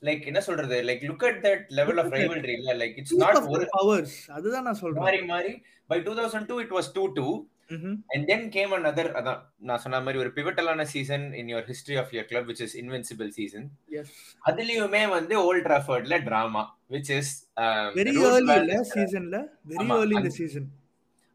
like. 0.02 0.22
என்ன 0.30 0.40
சொல்றது? 0.40 0.76
Like, 0.90 1.02
look 1.10 1.24
at 1.30 1.38
that 1.46 1.62
level 1.78 1.96
of 1.98 2.06
Look 2.06 2.14
at 2.14 2.20
that. 2.20 2.28
rivalry. 2.30 2.56
இல்ல? 2.60 2.74
Like, 2.82 2.94
it's 3.02 3.12
Peak 3.14 3.22
not 3.24 3.36
of 3.40 3.46
ஒரு 3.56 3.66
powers. 3.76 4.12
அதுதான் 4.38 4.66
நான் 4.68 4.80
சொல்றேன். 4.82 5.04
மாறி 5.06 5.22
மாறி. 5.32 5.54
By 5.90 5.98
2002 6.08 6.58
it 6.66 6.72
was 6.78 6.88
2-2. 6.98 7.26
And 8.14 8.24
then 8.30 8.46
came 8.54 8.72
another 8.78 9.04
அதான் 9.18 9.40
நான் 9.68 9.80
சொன்ன 9.82 10.00
மாதிரி 10.06 10.18
ஒரு 10.22 10.30
பிவட்டலான 10.36 10.84
season 10.92 11.26
in 11.40 11.50
your 11.52 11.68
history 11.70 11.96
of 12.00 12.10
your 12.14 12.28
club 12.30 12.48
which 12.50 12.62
is 12.66 12.74
invincible 12.80 13.30
season 13.36 13.66
அதுலயுமே 14.48 15.02
வந்து 15.16 15.34
Old 15.48 15.66
டிராஃபர்ட்ல 15.68 16.16
drama 16.28 16.62
which 16.94 17.10
is 17.18 17.30
very 17.98 18.14
early 18.24 18.56
இல்ல 18.62 18.76
சீசன்ல 18.94 19.38
வெரி 19.72 19.86
ஏர்லி 19.98 20.16
இந்த 20.20 20.32
சீசன் 20.40 20.66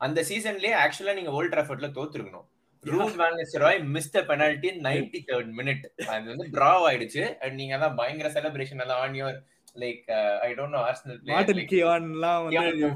அந்த 0.05 0.19
சீசன்லயே 0.29 0.75
ஆக்சுவலா 0.83 1.17
நீங்க 1.19 1.33
ஓல்ட் 1.39 1.53
டிராஃபர்ட்ல 1.55 1.89
தோத்துருக்கணும். 1.97 2.47
Ruud 2.83 3.17
van 3.21 3.38
Rooy 3.65 3.81
miss 3.95 4.13
the 4.15 4.21
penalty 4.29 4.69
ninety 4.88 5.19
third 5.29 5.51
minute 5.59 5.85
அது 6.13 6.25
வந்து 6.31 6.47
டிரா 6.55 6.71
ஆயிடுச்சு. 6.88 7.24
அண்ட் 7.41 7.55
நீங்க 7.62 7.75
தான் 7.83 7.95
பயங்கர 8.00 8.29
செலிப்ரேஷன் 8.38 8.81
எல்லாம் 8.85 9.01
on 9.03 9.17
your 9.19 9.38
like 9.83 10.01
I 10.47 10.50
don't 10.57 10.75
know 10.77 10.81
Arsenal 10.89 11.19
Martin 11.29 11.62
கியான்லாம் 11.71 12.43
வந்து 12.47 12.89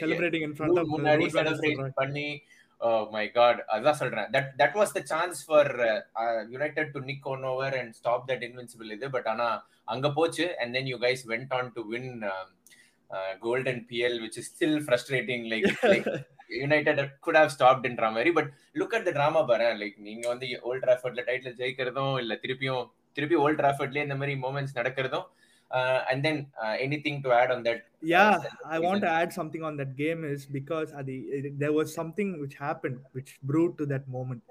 செலிப்ரேட்டிங் 0.00 0.46
இன் 0.46 0.56
ஃப்ரண்ட் 0.58 0.80
ஆஃப் 0.82 0.90
முன்னாடி 0.94 1.26
செலிப்ரேட் 1.36 1.98
பண்ணி 2.00 2.28
மை 3.14 3.22
காட் 3.36 3.60
அதான் 3.74 3.98
சொல்றேன். 4.00 4.28
That 4.34 4.50
that 4.60 4.76
was 4.80 4.92
the 4.96 5.00
chance 5.12 5.38
for 5.46 5.70
United 6.52 6.90
to 6.96 7.00
nick 7.10 7.24
one 7.32 7.44
over 7.52 7.76
and 7.78 7.94
stop 8.00 8.26
that 8.30 8.44
invincible 8.48 8.90
இது. 8.96 9.06
But 9.16 9.28
ஆனா 9.32 9.46
அங்க 9.94 10.08
போச்சு. 10.18 10.46
And 10.60 10.74
then 10.78 10.90
you 10.92 10.98
guys 11.06 11.22
went 11.32 11.54
on 11.58 11.70
to 11.76 11.84
win 11.92 12.10
golden 13.46 13.82
PL 13.90 14.18
which 14.24 14.38
is 14.42 14.50
still 14.54 14.78
frustrating 14.86 15.46
like 15.54 15.66
United 16.62 17.00
could 17.26 17.38
have 17.40 17.54
ஸ்டாப்ட்ன்ற 17.56 18.06
மாதிரி 18.16 18.30
but 18.38 18.50
look 18.80 18.94
at 18.98 19.06
the 19.08 19.12
drama 19.18 19.42
பாரு 19.50 19.66
like 19.82 19.96
நீங்க 20.08 20.24
வந்து 20.32 20.46
Old 20.70 20.84
டிராஃபர்ட்ல 20.86 21.24
title 21.30 21.58
ஜெயிக்கிறதும் 21.62 22.16
இல்ல 22.22 22.34
திருப்பியும் 22.44 22.84
திருப்பி 23.16 23.36
ஓல்ட் 23.44 23.60
டிராஃபர்ட்லயே 23.62 24.06
இந்த 24.08 24.16
மாதிரி 24.20 24.34
moments 24.44 24.76
நடக்கிறதும் 24.78 25.26
and 26.10 26.22
then 26.26 26.40
anything 27.06 27.20
to 27.24 27.32
add 27.40 27.52
on 27.56 27.64
that 27.68 27.82
yeah 28.14 28.34
i 28.74 28.78
want 28.84 29.00
to 29.04 29.10
add 29.20 29.30
something 29.38 29.62
on 29.68 29.74
that 29.80 29.92
game 30.02 30.20
is 30.34 30.42
because 30.58 30.88
adi, 31.00 31.16
there 31.62 31.74
was 31.78 31.88
something 32.00 32.28
which 32.42 32.54
happened 32.66 32.98
which 33.16 33.30
brewed 33.50 33.72
to 33.80 33.86
that 33.92 34.04
moment 34.16 34.42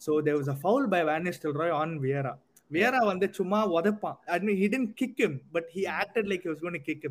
so 0.00 0.20
there 0.26 0.36
was 0.40 0.48
a 0.54 0.56
foul 0.64 0.84
by 0.94 1.00
Van 1.10 1.22
Nistelrooy 1.26 1.70
on 1.82 1.90
Vieira 2.04 2.32
Vieira 2.70 3.00
வந்து 3.10 3.26
சும்மா 3.38 3.60
உதைப்பான் 3.76 4.16
I 4.34 4.40
mean 4.46 4.56
he 4.62 4.68
didn't 4.72 4.92
kick 5.02 5.14
him 5.24 5.34
but 5.56 5.66
he 5.76 5.82
acted 6.00 6.26
like 6.32 6.42
he 6.46 6.50
was 6.54 6.60
going 6.64 6.78
to 6.80 6.84
kick 6.88 7.02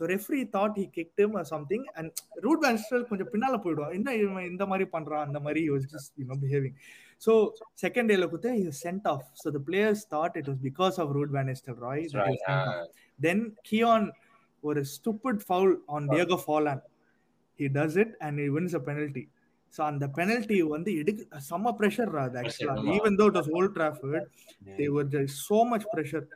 him 0.00 0.02
so 0.04 0.06
referee 0.06 0.44
thought 0.44 0.76
he 0.76 0.86
kicked 0.86 1.18
him 1.18 1.36
or 1.36 1.44
something 1.44 1.84
and 1.96 2.10
Ruud 2.44 2.60
Van 2.62 2.76
Nistelrooy 2.76 3.08
கொஞ்சம் 3.08 3.30
பின்னால 3.32 3.62
போயிடுவான் 3.64 3.90
என்ன 3.90 4.14
இவன் 4.14 4.44
இந்த 4.44 4.66
மாதிரி 4.66 4.88
பண்றான் 4.90 5.24
அந்த 5.26 5.40
மாதிரி 5.40 5.62
he 5.66 5.70
was 5.70 5.84
just 5.94 6.12
you 6.16 6.26
know 6.28 6.36
behaving 6.46 6.74
so 7.18 7.54
second 7.74 8.06
day 8.06 8.16
குத்து 8.16 8.50
he 8.50 8.64
was 8.66 8.80
sent 8.86 9.06
off 9.06 9.24
so 9.34 9.50
the 9.50 9.60
players 9.60 10.04
thought 10.04 10.36
it 10.36 10.48
was 10.48 10.58
because 10.58 10.98
of 10.98 11.08
Ruud 11.08 11.28
Van 11.28 11.46
Nistelrooy 11.46 12.08
that 12.12 12.26
he 12.26 12.30
was 12.30 12.42
sent 12.46 12.68
off. 12.68 12.88
then 13.20 13.56
Keon 13.62 14.12
ஒரு 14.62 14.84
stupid 14.84 15.42
foul 15.42 15.76
on 15.88 16.06
Diego 16.06 16.36
Forlan. 16.36 16.80
He 17.54 17.68
does 17.68 17.96
it 17.96 18.08
and 18.20 18.38
he 18.38 18.48
wins 18.48 18.74
a 18.74 18.80
penalty. 18.80 19.28
So 19.70 19.84
அந்த 19.84 20.06
penalty 20.06 20.62
வந்து 20.62 20.94
எடுக்க 20.94 21.40
செம்ம 21.50 21.72
pressure 21.80 22.10
ராது 22.18 22.38
actually. 22.38 22.68
ஆமா. 22.68 22.94
Even 22.98 23.16
though 23.16 23.26
it 23.26 23.34
was 23.34 23.48
Old 23.48 23.74
Trafford, 23.74 24.24
they 24.78 24.88
were 24.88 25.04
there 25.04 25.22
is 25.22 25.36
so 25.50 25.64
much 25.64 25.84
pressure. 25.94 26.28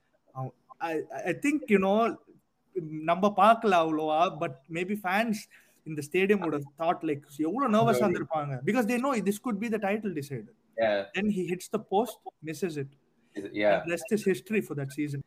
நம்ம 3.10 3.32
பார்க்கல 3.36 3.74
அவ்வளோவா 3.82 4.20
but 4.38 4.56
maybe 4.68 4.96
fans 5.04 5.42
இந்த 5.86 6.00
stadium 6.02 6.40
would 6.40 6.56
have 6.58 6.68
thought 6.78 7.00
like 7.02 7.24
எவ்வளவு 7.38 7.74
நர்வஸா 7.76 8.04
இருந்திருப்பாங்க 8.04 9.00
know 9.04 9.12
this 9.30 9.38
could 9.38 9.60
be 9.60 9.68
the 9.68 9.82
title 9.88 10.12
decider. 10.14 10.54
Yeah. 10.76 10.98
Then 11.14 11.28
he 11.30 11.42
hits 11.46 11.68
the 11.68 11.78
post, 11.78 12.18
misses 12.42 12.76
it. 12.76 12.90
yeah 13.52 13.74
And 13.74 13.90
rest 13.90 14.10
is 14.10 14.24
history 14.24 14.60
for 14.60 14.74
that 14.74 14.92
season. 14.92 15.20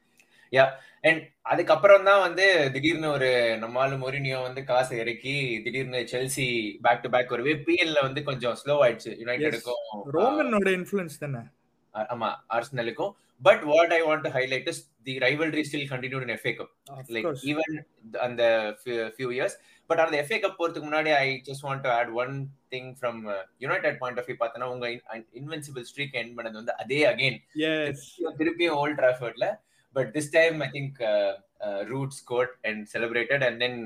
And 1.03 1.21
அதுக்கப்புறம் 1.41 2.03
தான் 2.03 2.19
வந்து 2.19 2.45
திடீர்னு 2.73 3.07
ஒரு 3.07 3.29
நம்மால 3.63 3.95
மொரினியோ 3.97 4.39
வந்து 4.41 4.61
காசை 4.63 4.97
இறக்கி 4.99 5.61
திடீர்னு 5.65 5.99
செல்சி 6.11 6.45
பேக் 6.81 7.01
டு 7.01 7.09
பேக் 7.09 7.31
ஒரு 7.31 7.53
பிஎல்ல 7.67 8.01
வந்து 8.01 8.23
கொஞ்சம் 8.23 8.55
ஸ்லோ 8.61 8.75
ஆயிடுச்சு 8.85 9.11
யுனைடெடுக்கும் 9.21 10.03
ரோமனோட 10.17 10.69
இன்ஃப்ளூயன்ஸ் 10.79 11.17
தானே 11.23 11.41
ஆமா 11.93 12.29
ஆர்சனலுக்கும் 12.57 13.13
but 13.43 13.63
what 13.71 13.93
I 13.93 14.01
want 14.01 14.23
to 14.27 14.31
highlight 14.37 14.67
is 14.71 14.81
the 15.07 15.13
rivalry 15.19 15.63
still 15.69 15.87
continue 15.91 16.19
in 16.25 16.33
FA 16.35 16.53
Cup 16.59 16.73
like. 17.15 17.27
Even 17.51 17.73
அந்த 18.27 18.43
ஃபியூ 19.15 19.29
இயர்ஸ் 19.37 19.55
பட் 19.89 20.01
அந்த 20.03 20.15
எஃப்ஏ 20.21 20.37
கப் 20.43 20.57
போறதுக்கு 20.59 20.87
முன்னாடி 20.89 21.11
I 21.17 21.27
just 21.47 21.65
want 21.67 21.83
to 21.85 21.91
add 21.97 22.11
one 22.23 22.33
thing 22.71 22.89
from 22.99 23.19
United 23.59 23.97
point 24.01 24.19
of 24.21 24.29
view 24.29 24.37
பார்த்தோன்னா 24.43 24.69
உங்க 24.73 24.87
invincible 25.41 25.85
streak 25.91 26.15
end 26.21 26.35
பண்ணது 26.37 26.57
வந்து 26.61 26.75
அதே 26.83 26.99
again. 27.11 27.37
திருப்பியும் 28.39 28.77
volt 28.81 28.99
டிராஃபர்ட்ல 29.01 29.47
but 29.95 30.11
this 30.17 30.31
time 30.37 30.57
I 30.59 30.69
think 30.77 31.01
Ruud 31.91 32.15
scored 32.21 32.53
and 32.69 32.81
celebrated 32.93 33.43
and 33.49 33.59
then 33.59 33.79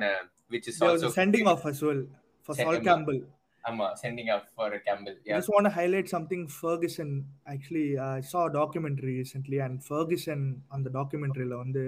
which 0.51 0.69
is 0.71 0.79
also 0.87 1.09
a 1.09 1.17
sending 1.19 1.47
off 1.53 1.65
as 1.71 1.81
well 1.87 2.01
for 2.49 2.53
Sol 2.53 2.59
Sending 2.61 2.81
off. 2.81 2.89
Campbell. 2.89 3.19
ஆமா 3.67 3.85
sending 4.01 4.31
off 4.35 4.47
for 4.55 4.75
Campbell 4.87 5.15
I 5.29 5.39
just 5.39 5.51
want 5.55 5.65
to 5.69 5.73
highlight 5.77 6.07
something 6.15 6.43
Ferguson. 6.59 7.09
Actually, 7.53 7.87
uh, 7.97 8.13
I 8.19 8.23
saw 8.31 8.41
a 8.49 8.53
documentary 8.61 9.13
recently, 9.23 9.57
and 9.65 9.73
Ferguson 9.89 10.41
on 10.75 10.81
the 10.87 10.93
documentary, 10.99 11.45
la 11.51 11.57
வந்து, 11.63 11.85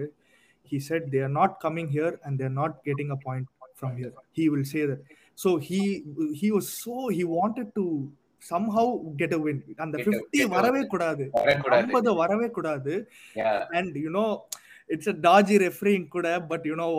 he 0.71 0.79
said 0.87 1.03
they 1.13 1.21
are 1.27 1.35
not 1.41 1.51
coming 1.65 1.87
here 1.97 2.11
and 2.23 2.33
they 2.39 2.47
are 2.49 2.57
not 2.61 2.73
getting 2.87 3.11
a 3.15 3.19
point 3.27 3.45
from 3.75 3.91
here. 3.99 4.11
He 4.31 4.45
will 4.53 4.65
say 4.73 4.83
that. 4.89 5.01
So 5.37 5.49
he 5.67 5.81
he 6.41 6.49
was 6.55 6.65
so 6.83 6.95
he 7.17 7.23
wanted 7.37 7.67
to 7.79 7.85
somehow 8.41 8.85
get 9.21 9.31
a 9.37 9.41
win. 9.45 9.57
And 9.81 9.89
the 9.93 9.99
Get 9.99 10.09
a- 10.09 10.19
50 10.19 10.37
get 10.37 10.45
a 10.45 10.53
வரவே 10.55 10.81
win. 10.81 10.89
கூடாது 10.93 11.23
வரக்கூடாது 11.37 11.87
50 11.95 12.13
வரவே 12.21 12.47
கூடாது 12.57 12.93
Yeah. 13.41 13.59
and 13.79 13.95
you 14.05 14.11
know 14.17 14.29
it's 14.89 15.07
a 15.13 15.17
dodgy 15.27 15.57
refereeing 15.67 16.05
கூட 16.15 16.27
but 16.51 16.61
you 16.69 16.77
know 16.81 16.91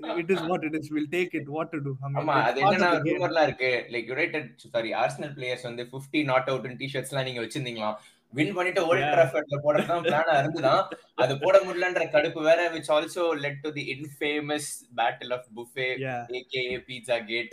what 0.00 0.18
it 0.18 0.30
is 0.30 0.40
what 0.42 0.64
it 0.64 0.74
is. 0.74 0.90
We'll 0.90 1.10
take 1.10 1.34
it. 1.34 1.48
What 1.48 1.70
to 1.72 1.80
do? 1.80 1.92
I 2.02 2.08
mean, 2.08 2.18
ஆமா 2.20 2.34
அது 2.48 2.60
என்னன்னா. 2.62 2.90
ரூமர்லாம் 3.08 3.42
இருக்கு. 3.42 3.70
Like 3.92 4.06
United 4.06 4.48
sorry 4.66 4.92
Arsenal 4.94 5.34
players 5.36 5.62
வந்து 5.62 5.84
50 5.92 6.24
நாட் 6.24 6.48
அவுட் 6.48 6.68
டிஷர்ட்ஸ் 6.82 7.12
எல்லாம் 7.14 7.24
நீங்க 7.24 7.42
வச்சிருந்தீங்களா 7.44 7.90
win 8.32 8.52
பண்ணிட்டு 8.56 8.80
ஓல்ட். 8.88 9.06
டிராஃபர்ட்ல 9.12 9.56
போடறதுதான் 9.62 10.04
பிளானா 10.04 10.34
இருந்துதான் 10.40 10.82
அது 11.22 11.32
போட 11.38 11.56
முடியலன்ற 11.64 12.04
கடுப்பு 12.12 12.40
வேற 12.42 12.60
which 12.72 12.88
also 12.90 13.22
led 13.36 13.56
to 13.64 13.70
the 13.70 13.84
infamous 13.94 14.66
battle 14.92 15.32
of 15.32 15.42
buffet 15.56 15.94
yeah 16.00 16.20
aka 16.38 16.62
pizza 16.86 17.16
gate 17.30 17.52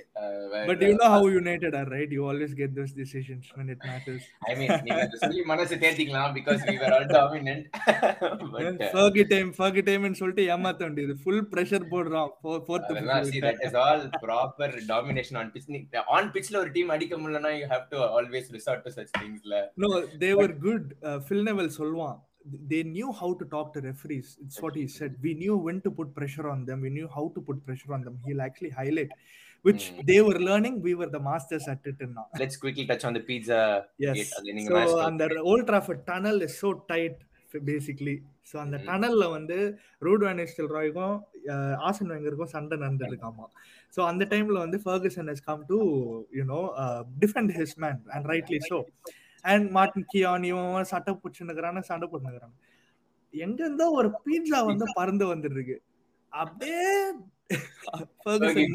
but 0.70 0.82
you 0.82 0.94
know 1.00 1.10
how 1.16 1.24
united 1.34 1.74
are 1.74 1.88
right 1.88 2.12
you 2.12 2.26
always 2.28 2.54
get 2.54 2.72
those 2.76 2.94
decisions 2.94 3.46
when 3.58 3.70
it 3.70 3.82
matters 3.86 4.24
I 4.50 4.56
mean 4.60 4.76
நீங்க 4.86 5.00
அதை 5.06 5.20
சொல்லி 5.24 5.44
மனசு 5.46 5.78
தேத்திக்கலாம் 5.78 6.32
because 6.34 6.62
we 6.70 6.78
were 6.78 6.92
all 6.98 7.08
dominant 7.14 7.64
but 8.54 8.80
uh, 8.80 8.92
Fergie 8.94 9.26
time 9.34 9.50
Fergie 9.58 9.84
டைம்னு 9.88 10.20
சொல்லிட்டு 10.22 10.46
ஏமாத்த 10.54 10.82
வேண்டியது 10.84 11.16
full 11.24 11.44
pressure 11.54 11.90
போடுறான் 11.92 12.32
fourth 12.64 12.94
see 13.32 13.42
that 13.42 13.60
is 13.68 13.76
all 13.86 14.02
proper 14.22 14.70
domination 14.94 15.36
on 15.38 15.50
pitch 15.54 15.68
நீ- 15.74 15.84
on 16.18 16.26
pitchல 16.36 16.62
ஒரு 16.64 16.72
டீம் 16.72 16.94
அடிக்க 16.96 17.16
முடியலனா 17.18 17.54
you 17.60 17.68
have 17.68 17.86
to 17.90 18.00
always 18.18 18.48
resort 18.58 18.82
to 18.88 18.94
such 18.98 19.12
things 19.20 19.42
ல 19.46 19.64
no 19.78 19.92
they 20.18 20.32
were 20.34 20.52
good 20.58 20.67
uh, 21.10 21.20
phil 21.28 21.44
neville 21.50 21.74
சொல்வான் 21.82 22.18
they 22.72 22.82
knew 22.92 23.10
how 23.20 23.30
to 23.40 23.46
talk 23.54 23.68
to 23.74 23.80
referees 23.88 24.28
it's 24.44 24.58
what 24.64 24.76
he 24.80 24.86
said 24.94 25.14
we 25.26 25.32
knew 25.42 25.56
when 25.66 25.78
to 25.86 25.90
put 25.98 26.10
pressure 26.20 26.46
on 26.54 26.60
them 26.68 26.78
we 26.86 26.92
knew 26.98 27.08
how 27.16 27.26
to 27.36 27.42
put 27.48 27.58
pressure 27.68 27.92
on 27.96 28.02
them 28.06 28.16
he'll 28.26 28.44
actually 28.46 28.72
highlight 28.80 29.12
which 29.66 29.84
Hmm. 29.88 30.00
they 30.10 30.20
were 30.28 30.40
learning 30.50 30.76
we 30.88 30.94
were 31.00 31.10
the 31.16 31.22
masters 31.28 31.66
at 31.74 31.86
it 31.92 31.98
and 32.06 32.14
now 32.18 32.26
let's 32.42 32.58
quickly 32.64 32.86
touch 32.92 33.04
on 33.10 33.14
the 33.18 33.24
pizza 33.30 33.60
yes 34.06 34.22
so 34.68 34.74
match 34.78 34.94
அந்த 35.10 35.26
old 35.52 35.64
trafford 35.70 36.02
tunnel 36.10 36.38
is 36.48 36.56
so 36.64 36.72
tight 36.92 37.18
basically 37.72 38.16
so 38.50 38.56
அந்த 38.64 38.76
Mhm. 38.80 38.88
டனல்ல 38.90 39.26
வந்து 39.38 39.58
root 40.08 40.24
வேனிஸ்டல் 40.30 40.72
ராய்க்கும் 40.78 41.16
Hassan 41.90 42.12
வெங்கருக்கும் 42.14 42.54
சண்டை 42.56 42.76
நடந்துருக்காமா 42.86 43.46
so 43.96 44.02
அந்த 44.12 44.24
டைம்ல 44.34 44.58
வந்து 44.66 44.80
Ferguson 44.86 45.30
has 45.34 45.46
come 45.50 45.64
to 45.72 45.80
you know 46.40 46.62
defend 47.26 47.54
his 47.60 47.76
man 47.86 48.00
and 48.16 48.28
rightly 48.34 48.60
so 48.72 48.80
and 49.48 49.72
Martin 49.72 50.10
கியானியும் 50.14 50.82
சட்டை 50.84 51.14
பிடிச்சுன்னுக்குறான 51.14 51.80
சண்டை 51.82 52.08
போட்டுனுக்குறாங்க 52.08 52.56
எங்க 53.34 53.64
இருந்தோ 53.64 53.92
ஒரு 53.92 54.10
பீட்சா 54.26 54.60
வந்து 54.66 54.86
பறந்து 54.96 55.26
வந்துட்டு 55.26 55.58
இருக்கு 55.60 55.78
அப்படியே 56.32 56.84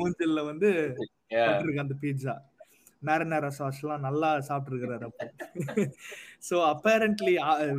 மூஞ்சில்ல 0.01 0.45
வந்து 0.45 0.71
அந்த 1.79 1.95
பீட்சா 2.03 2.35
மேரினாரா 3.03 3.49
சாஸ் 3.49 3.81
எல்லாம் 3.83 4.01
நல்லா 4.01 4.29
சாப்பிட்டுருக்கிறாரு 4.49 5.05
அப்போ. 5.09 5.25
So 6.41 6.55
apparently 6.69 7.33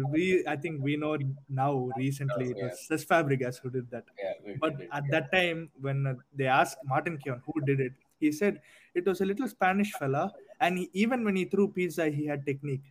we 0.09 0.23
I 0.43 0.55
think 0.57 0.79
we 0.79 0.95
know 0.97 1.11
now 1.55 1.77
recently 1.99 2.47
it 2.49 2.61
was 2.63 2.81
Cesc 2.89 3.05
Fabregas 3.11 3.59
who 3.63 3.69
did 3.69 3.89
that 3.95 4.09
yeah 4.23 4.33
we 4.45 4.53
But 4.55 4.73
did 4.73 4.83
it. 4.83 4.91
at 4.91 5.05
that 5.11 5.27
time, 5.31 5.59
when 5.79 5.99
uh, 6.05 6.13
they 6.33 6.49
asked 6.59 6.81
Martin 6.85 7.15
Keown 7.17 7.39
who 7.47 7.55
did 7.61 7.79
it, 7.79 7.95
he 8.21 8.31
said 8.31 8.55
it 8.95 9.05
and 10.65 10.77
he, 10.79 10.85
even 10.95 11.19
when 11.25 11.35
he 11.35 11.45
threw 11.45 11.67
pizza, 11.69 12.05
he 12.11 12.25
had 12.25 12.41
technique. 12.45 12.85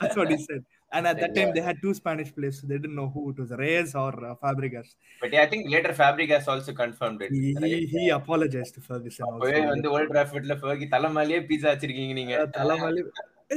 That's 0.00 0.16
what 0.16 0.30
he 0.30 0.38
said. 0.40 0.62
And 0.92 1.06
at 1.06 1.16
that 1.20 1.32
time, 1.36 1.50
they 1.54 1.60
had 1.60 1.78
two 1.82 1.92
Spanish 1.94 2.28
players, 2.34 2.56
so 2.58 2.66
they 2.66 2.76
didn't 2.76 2.94
know 2.94 3.08
who 3.08 3.22
it 3.30 3.38
was, 3.38 3.50
Reyes 3.62 3.92
or 3.96 4.12
uh, 4.24 4.34
Fabregas. 4.42 4.88
but 5.22 5.32
yeah, 5.32 5.42
I 5.42 5.50
think 5.52 5.64
later 5.74 5.92
Fabregas 6.00 6.46
also 6.46 6.72
confirmed 6.74 7.22
it 7.22 7.32
He, 7.36 7.54
right? 7.54 7.72
he, 7.72 7.80
he 7.94 8.02
apologized 8.18 8.74
to 8.76 8.82
Ferguson. 8.88 9.26
அப்பவே. 9.30 9.62
வந்து 9.72 9.88
Old 9.96 10.12
டிராஃபர்ட்ல 10.14 10.56
Fergie 10.62 10.88
தலை 10.94 11.10
மேலயே 11.16 11.40
பீஸா 11.50 11.70
வச்சிருக்கீங்க 11.72 12.14
நீங்க 12.20 12.36
தலைமலி 12.58 13.02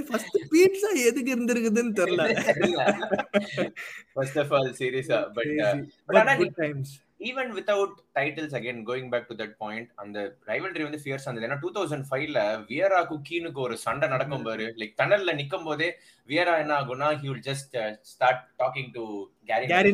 first 0.09 0.39
pizza 0.53 0.89
எதுக்கு 1.09 1.31
இருந்திருக்குதுன்னு 1.35 1.93
தெரியல 2.01 2.25
ஃபர்ஸ்ட் 4.15 4.39
ஆஃப் 4.43 4.53
ஆல் 4.59 4.73
சீரியஸா 4.81 5.19
பட் 5.37 5.53
But 6.09 6.19
ஆனா 6.23 6.35
good 6.41 6.55
times. 6.63 6.89
Even 7.19 7.49
without 7.55 7.95
titles 8.17 8.55
again 8.57 8.81
going 8.89 9.09
back 9.13 9.27
to 9.29 9.35
that 9.35 9.55
point 9.57 9.89
அந்த 9.95 10.17
ரைவல்ரி 10.47 10.83
வந்து 10.83 10.99
ஃபியர்ஸ் 11.03 11.25
இருந்தது 11.25 11.47
ஏன்னா 11.47 11.57
டூ 11.63 11.69
தௌசண்ட் 11.77 12.05
ஃபைவ்ல 12.09 12.41
வியரா 12.69 12.99
குக்கீனுக்கு 13.09 13.59
ஒரு 13.65 13.75
சண்டை 13.77 14.07
நடக்கும் 14.09 14.45
பாரு. 14.47 14.67
லைக் 14.79 14.93
டனல்ல 15.01 15.33
நிக்கும் 15.39 15.65
போதே 15.69 15.89
வியரா 16.29 16.53
என்ன 16.63 16.73
ஆகும்னா 16.79 17.09
he 17.21 17.27
will 17.31 17.45
just 17.49 17.75
start 18.11 18.43
talking 18.59 18.91
to 18.93 19.03
Gary 19.45 19.93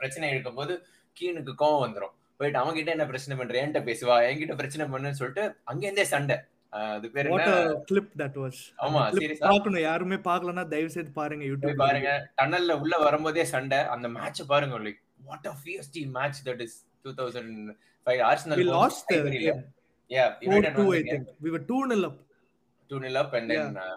பிரச்சனை 0.00 0.30
இருக்கும் 0.30 0.58
போது 0.60 0.74
கீனுக்கு 1.16 1.54
கோவம் 1.62 1.84
வந்துரும். 1.86 2.14
போயிட்டு 2.40 2.58
அவங்க 2.60 2.76
கிட்ட 2.78 2.90
என்ன 2.94 3.04
பிரச்சனை 3.06 3.34
பண்ற? 3.38 3.54
என்கிட்ட 3.60 3.82
பேசுவா? 3.88 4.16
என்கிட்ட 4.28 4.54
பிரச்சனை 4.56 4.86
பண்ணுன்னு 4.92 5.18
சொல்லிட்டு 5.20 5.44
அங்க 5.64 5.82
இருந்தே 5.86 6.04
சண்டை 6.10 6.36
அது 6.72 7.06
பேர் 7.14 7.28
கிளிப் 7.90 8.10
தட் 8.22 8.36
வாஸ் 8.42 8.60
ஆமா? 8.84 9.02
பார்க்கணும். 9.46 9.82
யாருமே 9.86 10.16
பார்க்கலனா 10.28 10.64
தயவு 10.72 10.90
செய்து 10.96 11.10
பாருங்க 11.20 11.44
யூடியூப் 11.50 11.82
பாருங்க. 11.84 12.10
டனல்ல 12.40 12.74
உள்ள 12.82 12.94
வரும்போதே 13.04 13.44
சண்டை. 13.54 13.78
அந்த 13.94 14.08
மேட்ச் 14.16 14.42
பாருங்க 14.52 14.80
like 14.86 15.00
what 15.26 15.44
a 15.44 15.54
fierce 15.54 15.88
team 15.88 16.12
match 16.12 16.42
that 16.44 16.60
is 16.60 16.84
2005 17.04 18.20
Arsenal. 18.20 18.58
We 18.58 18.64
lost 18.64 19.04
there. 19.08 19.26
Yeah, 19.28 19.60
yeah 20.08 20.34
two, 20.40 20.92
I 20.92 21.02
think. 21.02 21.28
We 21.40 21.50
were 21.50 21.58
2 21.58 21.88
nil 21.88 22.06
up. 22.06 22.18
2 22.88 23.00
nil 23.00 23.16
up, 23.16 23.34
and 23.34 23.50
yeah. 23.50 23.64
then. 23.64 23.76
Uh, 23.76 23.96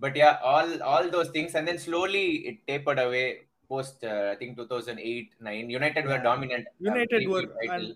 but 0.00 0.16
yeah, 0.16 0.38
all 0.42 0.82
all 0.82 1.08
those 1.10 1.28
things, 1.28 1.54
and 1.54 1.68
then 1.68 1.78
slowly 1.78 2.26
it 2.48 2.66
tapered 2.66 2.98
away. 2.98 3.46
Post, 3.68 4.02
uh, 4.02 4.30
I 4.32 4.34
think 4.34 4.56
2008, 4.56 5.34
9. 5.40 5.70
United 5.70 6.04
were 6.04 6.18
dominant. 6.18 6.66
United 6.80 7.28
were, 7.28 7.44
and, 7.70 7.94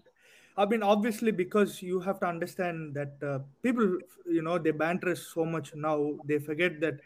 I 0.56 0.66
mean, 0.66 0.84
obviously, 0.84 1.32
because 1.32 1.82
you 1.82 1.98
have 1.98 2.20
to 2.20 2.26
understand 2.26 2.94
that 2.94 3.14
uh, 3.26 3.40
people, 3.60 3.98
you 4.24 4.42
know, 4.42 4.56
they 4.56 4.70
banter 4.70 5.16
so 5.16 5.44
much 5.44 5.74
now, 5.74 6.12
they 6.26 6.38
forget 6.38 6.80
that 6.80 7.00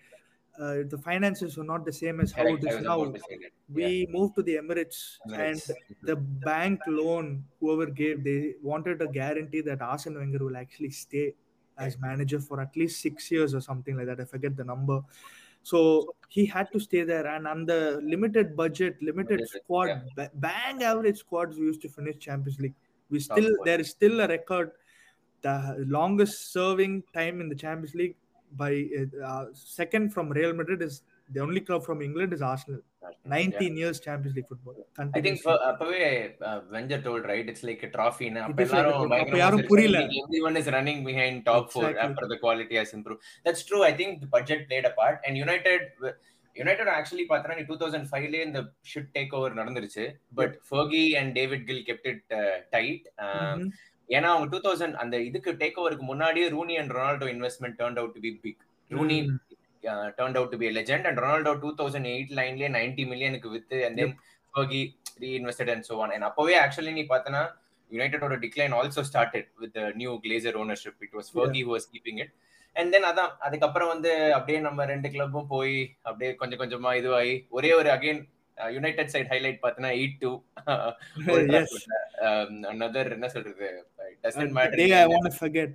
uh, 0.59 0.83
the 0.89 0.99
finances 0.99 1.57
were 1.57 1.65
not 1.65 1.85
the 1.85 1.93
same 1.93 2.21
as 2.21 2.33
how 2.33 2.43
Correct, 2.43 2.65
it 2.65 2.73
is 2.73 2.85
now. 2.85 3.01
about 3.03 3.15
to 3.15 3.21
say 3.21 3.39
that. 3.43 3.53
We 3.73 3.85
Yeah. 3.87 4.11
moved 4.11 4.35
to 4.37 4.43
the 4.43 4.57
Emirates, 4.57 5.19
Emirates. 5.29 5.69
and 5.71 5.77
the 6.03 6.17
bank 6.17 6.81
loan, 6.87 7.45
whoever 7.61 7.87
gave, 7.87 8.25
they 8.25 8.55
wanted 8.63 9.03
a 9.03 9.07
guarantee 9.09 9.61
that 9.63 9.81
Arsene 9.83 10.15
Wenger 10.17 10.45
will 10.45 10.57
actually 10.57 10.91
stay 10.91 11.35
as 11.77 11.99
manager 12.01 12.41
for 12.41 12.61
at 12.61 12.77
least 12.77 13.01
six 13.01 13.31
years 13.31 13.55
or 13.55 13.61
something 13.61 13.97
like 13.97 14.07
that. 14.07 14.21
I 14.21 14.25
forget 14.25 14.57
the 14.57 14.65
number. 14.65 15.01
So 15.63 16.15
he 16.29 16.47
had 16.47 16.73
to 16.73 16.81
stay 16.81 17.03
there, 17.05 17.27
and 17.27 17.47
on 17.47 17.65
the 17.67 18.01
limited 18.03 18.57
budget, 18.57 19.01
limited 19.03 19.41
Budget, 19.41 19.63
squad, 19.63 19.87
yeah. 19.87 20.01
ba- 20.17 20.31
bang 20.35 20.83
average 20.83 21.19
squads, 21.19 21.59
we 21.59 21.67
used 21.67 21.83
to 21.83 21.89
finish 21.89 22.19
Champions 22.19 22.59
League. 22.59 22.75
We 23.11 23.21
still 23.21 23.51
there 23.65 23.81
is 23.81 23.91
still 23.91 24.21
a 24.21 24.29
record, 24.29 24.73
the 25.43 25.85
longest 25.87 26.53
serving 26.53 27.03
time 27.15 27.41
in 27.41 27.49
the 27.49 27.55
Champions 27.55 27.95
League 27.95 28.17
by 28.53 28.73
uh, 28.99 29.25
uh, 29.25 29.45
second 29.53 30.13
from 30.13 30.31
Real 30.31 30.53
Madrid 30.53 30.83
is 30.83 31.03
the 31.31 31.41
only 31.41 31.61
club 31.61 31.85
from 31.85 32.01
England 32.03 32.33
is 32.33 32.43
Arsenal. 32.43 32.81
19 33.27 33.77
years 33.77 34.01
Champions 34.01 34.35
League 34.37 34.49
football. 34.49 34.77
I 35.15 35.21
think 35.21 35.41
for, 35.41 35.55
அப்பவே 35.71 36.01
Wenger 36.73 37.05
told 37.07 37.23
right 37.25 37.47
it's 37.53 37.63
like 37.63 37.83
a 37.83 37.93
trophy 37.97 38.29
னு 38.31 38.41
அப்ப 38.47 38.63
எல்லாரும் 38.67 39.13
அப்ப 39.19 39.39
யாரும். 39.43 39.67
புரியல. 39.73 39.99
everyone 40.25 40.57
is 40.57 40.69
running 40.77 41.01
behind 41.11 41.37
top 41.51 41.67
Exactly. 41.69 42.01
after 42.07 42.27
the 42.33 42.39
quality 42.45 42.77
has 42.83 42.93
improved 42.99 43.23
that's 43.47 43.63
true 43.71 43.83
I 43.91 43.95
think 44.01 44.11
the 44.25 44.31
budget 44.37 44.63
played 44.71 44.89
a 44.93 44.97
part 45.03 45.19
and 45.27 45.37
United 45.47 45.83
United 46.57 46.91
actually 46.97 47.25
பார்த்தனா 47.33 47.65
two 47.69 47.77
thousand 47.83 48.07
ஃபைவ்ல 48.11 48.39
இந்த 48.47 48.61
shit 48.93 49.11
take 49.17 49.35
over 49.39 49.59
நடந்துருச்சு 49.61 50.05
but 50.35 50.55
Fergie 50.71 51.05
and 51.21 51.31
David 51.39 51.65
Gill 51.69 51.85
kept 51.91 52.09
it 52.13 52.25
tight 52.77 53.07
Mhm. 53.27 53.69
ஏன்னா 54.09 54.29
அவங்க 54.33 54.47
two 54.53 54.61
thousand 54.65 54.97
அந்த 54.97 55.17
இதுக்கு 55.29 55.51
take 55.61 55.79
ஓவருக்கு 55.81 56.05
முன்னாடியே 56.05 56.47
Rooney 56.49 56.75
and 56.81 56.93
Ronaldo 56.93 57.29
investment 57.33 57.77
turn 57.81 57.99
out 57.99 58.15
to 58.15 58.21
be 58.21 58.33
big 58.45 58.61
Rooney. 58.91 59.19
Turn 60.19 60.37
out 60.39 60.53
to 60.53 60.59
be 60.59 60.69
legend 60.77 61.07
and 61.09 61.21
Ronaldo 61.21 61.53
two 61.63 61.71
thousand 61.79 62.09
eight 62.13 62.33
லைன்லேயே 62.39 62.71
ninety 62.77 63.05
மில்லியனுக்கு 63.11 63.51
with 63.55 63.79
and 63.87 63.99
then 64.01 64.15
Fergie 64.55 64.83
reinvested 65.25 65.73
and 65.75 65.87
so 65.89 65.97
one 66.03 66.13
and 66.15 66.27
அப்பவே 66.29 66.57
actually 66.63 66.93
நீ 66.99 67.05
பார்த்தனா 67.07 67.43
யுனைடெடோட 67.91 68.37
decline 68.43 68.75
also 68.79 69.03
started 69.11 69.49
with 69.59 69.79
new 69.95 70.13
Glazer 70.25 70.59
ownership 70.63 71.03
it 71.07 71.15
was 71.19 71.31
Fergie 71.35 71.63
was 71.71 71.87
keeping 71.93 72.21
it 72.25 72.33
and 72.77 72.93
then 72.95 73.07
அதான் 73.11 73.31
அதுக்கப்புறம் 73.41 73.91
வந்து 73.95 74.11
அப்படியே 74.35 74.59
நம்ம 74.67 74.85
ரெண்டு 74.87 75.09
கிளப்பும் 75.15 75.49
போய் 75.49 75.77
அப்படியே 76.03 76.33
கொஞ்சம் 76.35 76.61
கொஞ்சமா 76.63 76.91
இதுவாகி 77.01 77.37
ஒரே 77.51 77.71
ஒரு 77.75 77.91
அகைன் 77.97 78.21
யுனைடெட் 78.67 79.13
சைடு 79.13 79.29
ஹைலைட் 79.29 79.61
பார்த்தனா 79.63 79.91
எயிட் 79.99 80.19
டூ 80.19 80.31
another 82.71 83.13
என்ன 83.13 83.29
சொல்றது 83.29 83.69
doesn't 84.23 84.57
matter 84.59 84.83
want 85.09 85.29
to 85.31 85.37
forget. 85.45 85.71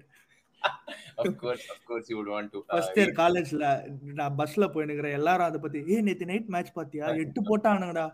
of 1.22 1.32
course 1.38 1.64
of 1.72 1.80
course 1.86 2.06
you 2.10 2.18
would 2.18 2.28
want 2.28 2.50
to. 2.52 2.60
Uh, 2.60 2.68
first 2.68 3.00
year 3.00 3.14
காலேஜ்ல 3.14 3.66
நான் 4.14 4.36
பஸ்ல 4.38 4.68
போயினுக்கிறேன் 4.76 5.12
எல்லாரும் 5.12 5.46
அதை 5.46 5.60
பத்தி 5.60 5.80
ஏ 5.90 6.02
நேத்து 6.02 6.26
நைட் 6.26 6.48
மேட்ச் 6.48 6.72
பாத்தியா? 6.72 7.08
எட்டு 7.24 7.42
போட்டானுங்கடா. 7.42 8.06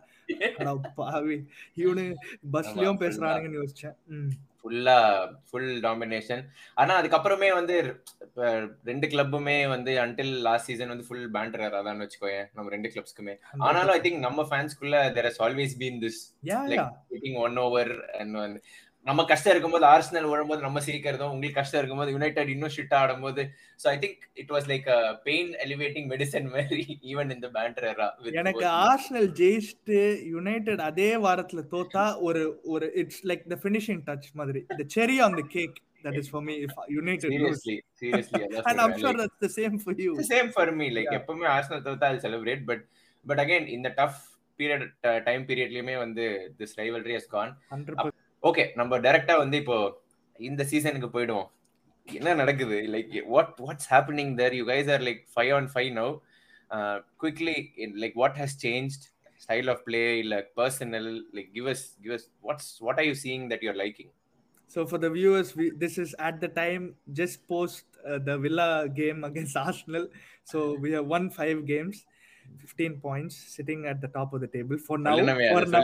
பாவி 0.95 1.37
இவனு 1.77 2.05
பஸ்லயும் 2.51 3.01
பேசுறானுங்கன்னு 3.03 3.61
யோசிச்சேன். 3.61 3.95
ஃபுல்லா 4.65 4.97
ஃபுல் 5.49 5.71
டாமினேஷன் 5.81 6.41
ஆனா 6.75 6.93
அதுக்கப்புறமே 6.99 7.49
வந்து 7.53 7.75
ரெண்டு 8.85 9.07
கிளப்புமே 9.07 9.57
வந்து 9.67 9.91
அன்டில் 9.99 10.33
லாஸ்ட் 10.41 10.69
சீசன் 10.69 10.87
வந்து 10.87 11.07
ஃபுல் 11.07 11.25
பேண்டர் 11.31 11.63
அதான் 11.69 12.03
வச்சுக்கோயேன் 12.05 12.47
நம்ம 12.53 12.67
ரெண்டு 12.69 12.91
கிளப்ஸ்க்குமே 12.91 13.35
ஆனாலும் 13.61 13.93
ஐ 13.93 14.01
திங்க் 14.01 14.19
நம்ம 14.19 14.45
ஃபேன்ஸ்க்குள்ள 14.51 14.99
there 15.11 15.29
has 15.29 15.41
always 15.41 15.75
been 15.77 15.99
this 15.99 16.21
like 16.67 17.39
one 17.39 17.57
over 17.57 17.93
and 18.19 18.59
நம்ம 19.09 19.21
கஷ்டம் 19.25 19.53
இருக்கும்போது 19.53 19.85
ஆர்சனல் 19.89 20.27
விழும்போது 20.29 20.65
நம்ம 20.65 20.79
சிரிக்கிறதும் 20.85 21.31
உங்களுக்கு 21.31 21.57
கஷ்டம் 21.57 21.79
இருக்கும்போது 21.79 22.13
யுனைடெட் 22.13 22.51
இன்னும் 22.53 22.73
ஷிட் 22.75 22.95
ஆடும்போது. 22.97 23.43
So 23.79 23.87
I 23.87 23.97
think 24.01 24.23
it 24.41 24.51
was 24.55 24.67
like 24.71 24.87
pain 25.25 25.51
elevating 25.65 26.07
medicine 26.11 26.47
மாதிரி 26.53 26.83
ஈவன் 27.11 27.33
இந்த 27.35 27.49
பேண்டர் 27.55 27.87
எனக்கு 28.41 28.65
ஆர்சனல் 28.85 29.29
ஜெயிச்சுட்டு 29.39 29.99
யுனைடெட் 30.33 30.83
அதே 30.89 31.11
வாரத்துல 31.25 31.63
தோத்தா 31.73 32.05
ஒரு 32.27 32.43
ஒரு 32.73 32.87
it's 33.01 33.23
like 33.31 33.45
the 33.53 33.59
finishing 33.63 34.01
touch 34.09 34.29
மாதிரி. 34.35 34.61
The 34.73 34.87
cherry 34.95 35.17
on 35.25 35.37
the 35.39 35.45
cake 35.55 35.77
that 36.05 36.19
is 36.19 36.31
for 36.31 36.45
me 36.47 36.55
if 36.65 36.77
United 36.97 37.35
lose 37.39 37.63
seriously 37.63 37.77
seriously 38.01 38.43
and 38.65 38.81
I'm 38.83 38.97
sure 39.01 39.19
that's 39.21 39.41
the 39.41 39.51
same 39.57 39.77
for 39.83 39.99
you 40.05 40.13
same 40.29 40.51
for 40.55 40.73
me 40.79 40.89
like 40.91 41.09
Yeah. 41.09 41.19
எப்பவுமே 41.19 41.47
Arsenal 41.55 41.85
தோத்தா 41.87 42.09
அது 42.11 42.23
celebrate 42.25 42.63
but 42.69 42.83
but 43.25 43.41
again 43.43 43.67
இந்த 43.75 43.89
tough 43.97 44.21
period 44.59 44.85
time 45.27 45.43
பீரியட்லயுமே 45.49 45.97
வந்து 45.99 46.25
this 46.59 46.75
rivalry 46.79 47.15
has 47.17 47.31
gone 47.33 47.53
100% 47.73 48.27
okay 48.43 48.63
நம்ம 48.79 48.99
டைரக்டா 49.05 49.35
வந்து 49.43 49.57
இப்போ 49.61 49.77
இந்த 50.39 50.61
சீசனுக்கு 50.71 51.09
போயிடுவோம் 51.15 51.47
என்ன 52.07 52.33
நடக்குது 52.41 52.77
like 52.95 53.15
what 53.33 53.55
what's 53.65 53.89
happening 53.93 54.33
there 54.41 54.53
you 54.59 54.63
guys 54.71 54.89
are 54.95 55.03
like 55.07 55.21
five 55.33 55.51
on 55.57 55.67
five 55.73 55.89
now 55.99 56.13
quickly 57.23 57.57
like 58.03 58.15
what 58.21 58.37
has 58.43 58.55
changed 58.65 59.03
style 59.45 59.69
of 59.73 59.83
play 59.89 60.03
இல்ல 60.23 60.37
personal 60.61 61.09
like 61.37 61.51
give 61.57 61.67
us 61.73 61.85
give 62.03 62.15
us 62.17 62.27
what's 62.47 62.71
what 62.87 63.01
are 63.01 63.07
you 63.11 63.17
seeing 63.25 63.45
that 63.53 63.65
you 63.65 63.71
are 63.73 63.81
liking 63.83 64.13
So 64.71 64.81
for 64.89 64.97
the 64.99 65.09
viewers, 65.09 65.47
we, 65.59 65.63
this 65.83 65.93
is 65.97 66.09
at 66.19 66.35
the 66.41 66.49
time 66.57 66.83
just 67.19 67.37
post 67.47 67.85
uh, 68.07 68.19
the 68.19 68.35
Villa 68.37 68.67
game 68.99 69.23
against 69.23 69.57
Arsenal. 69.57 70.03
So 70.43 70.57
we 70.83 70.89
have 70.91 71.07
won 71.13 71.23
five 71.31 71.59
games, 71.65 71.95
15 72.59 72.99
points, 73.01 73.35
sitting 73.55 73.87
at 73.87 73.99
the 73.99 74.09
top 74.09 74.31
of 74.31 74.41
the 74.41 74.47
table 74.47 74.77
for 74.79 74.99
now. 74.99 75.15
For 75.55 75.63
now. 75.67 75.81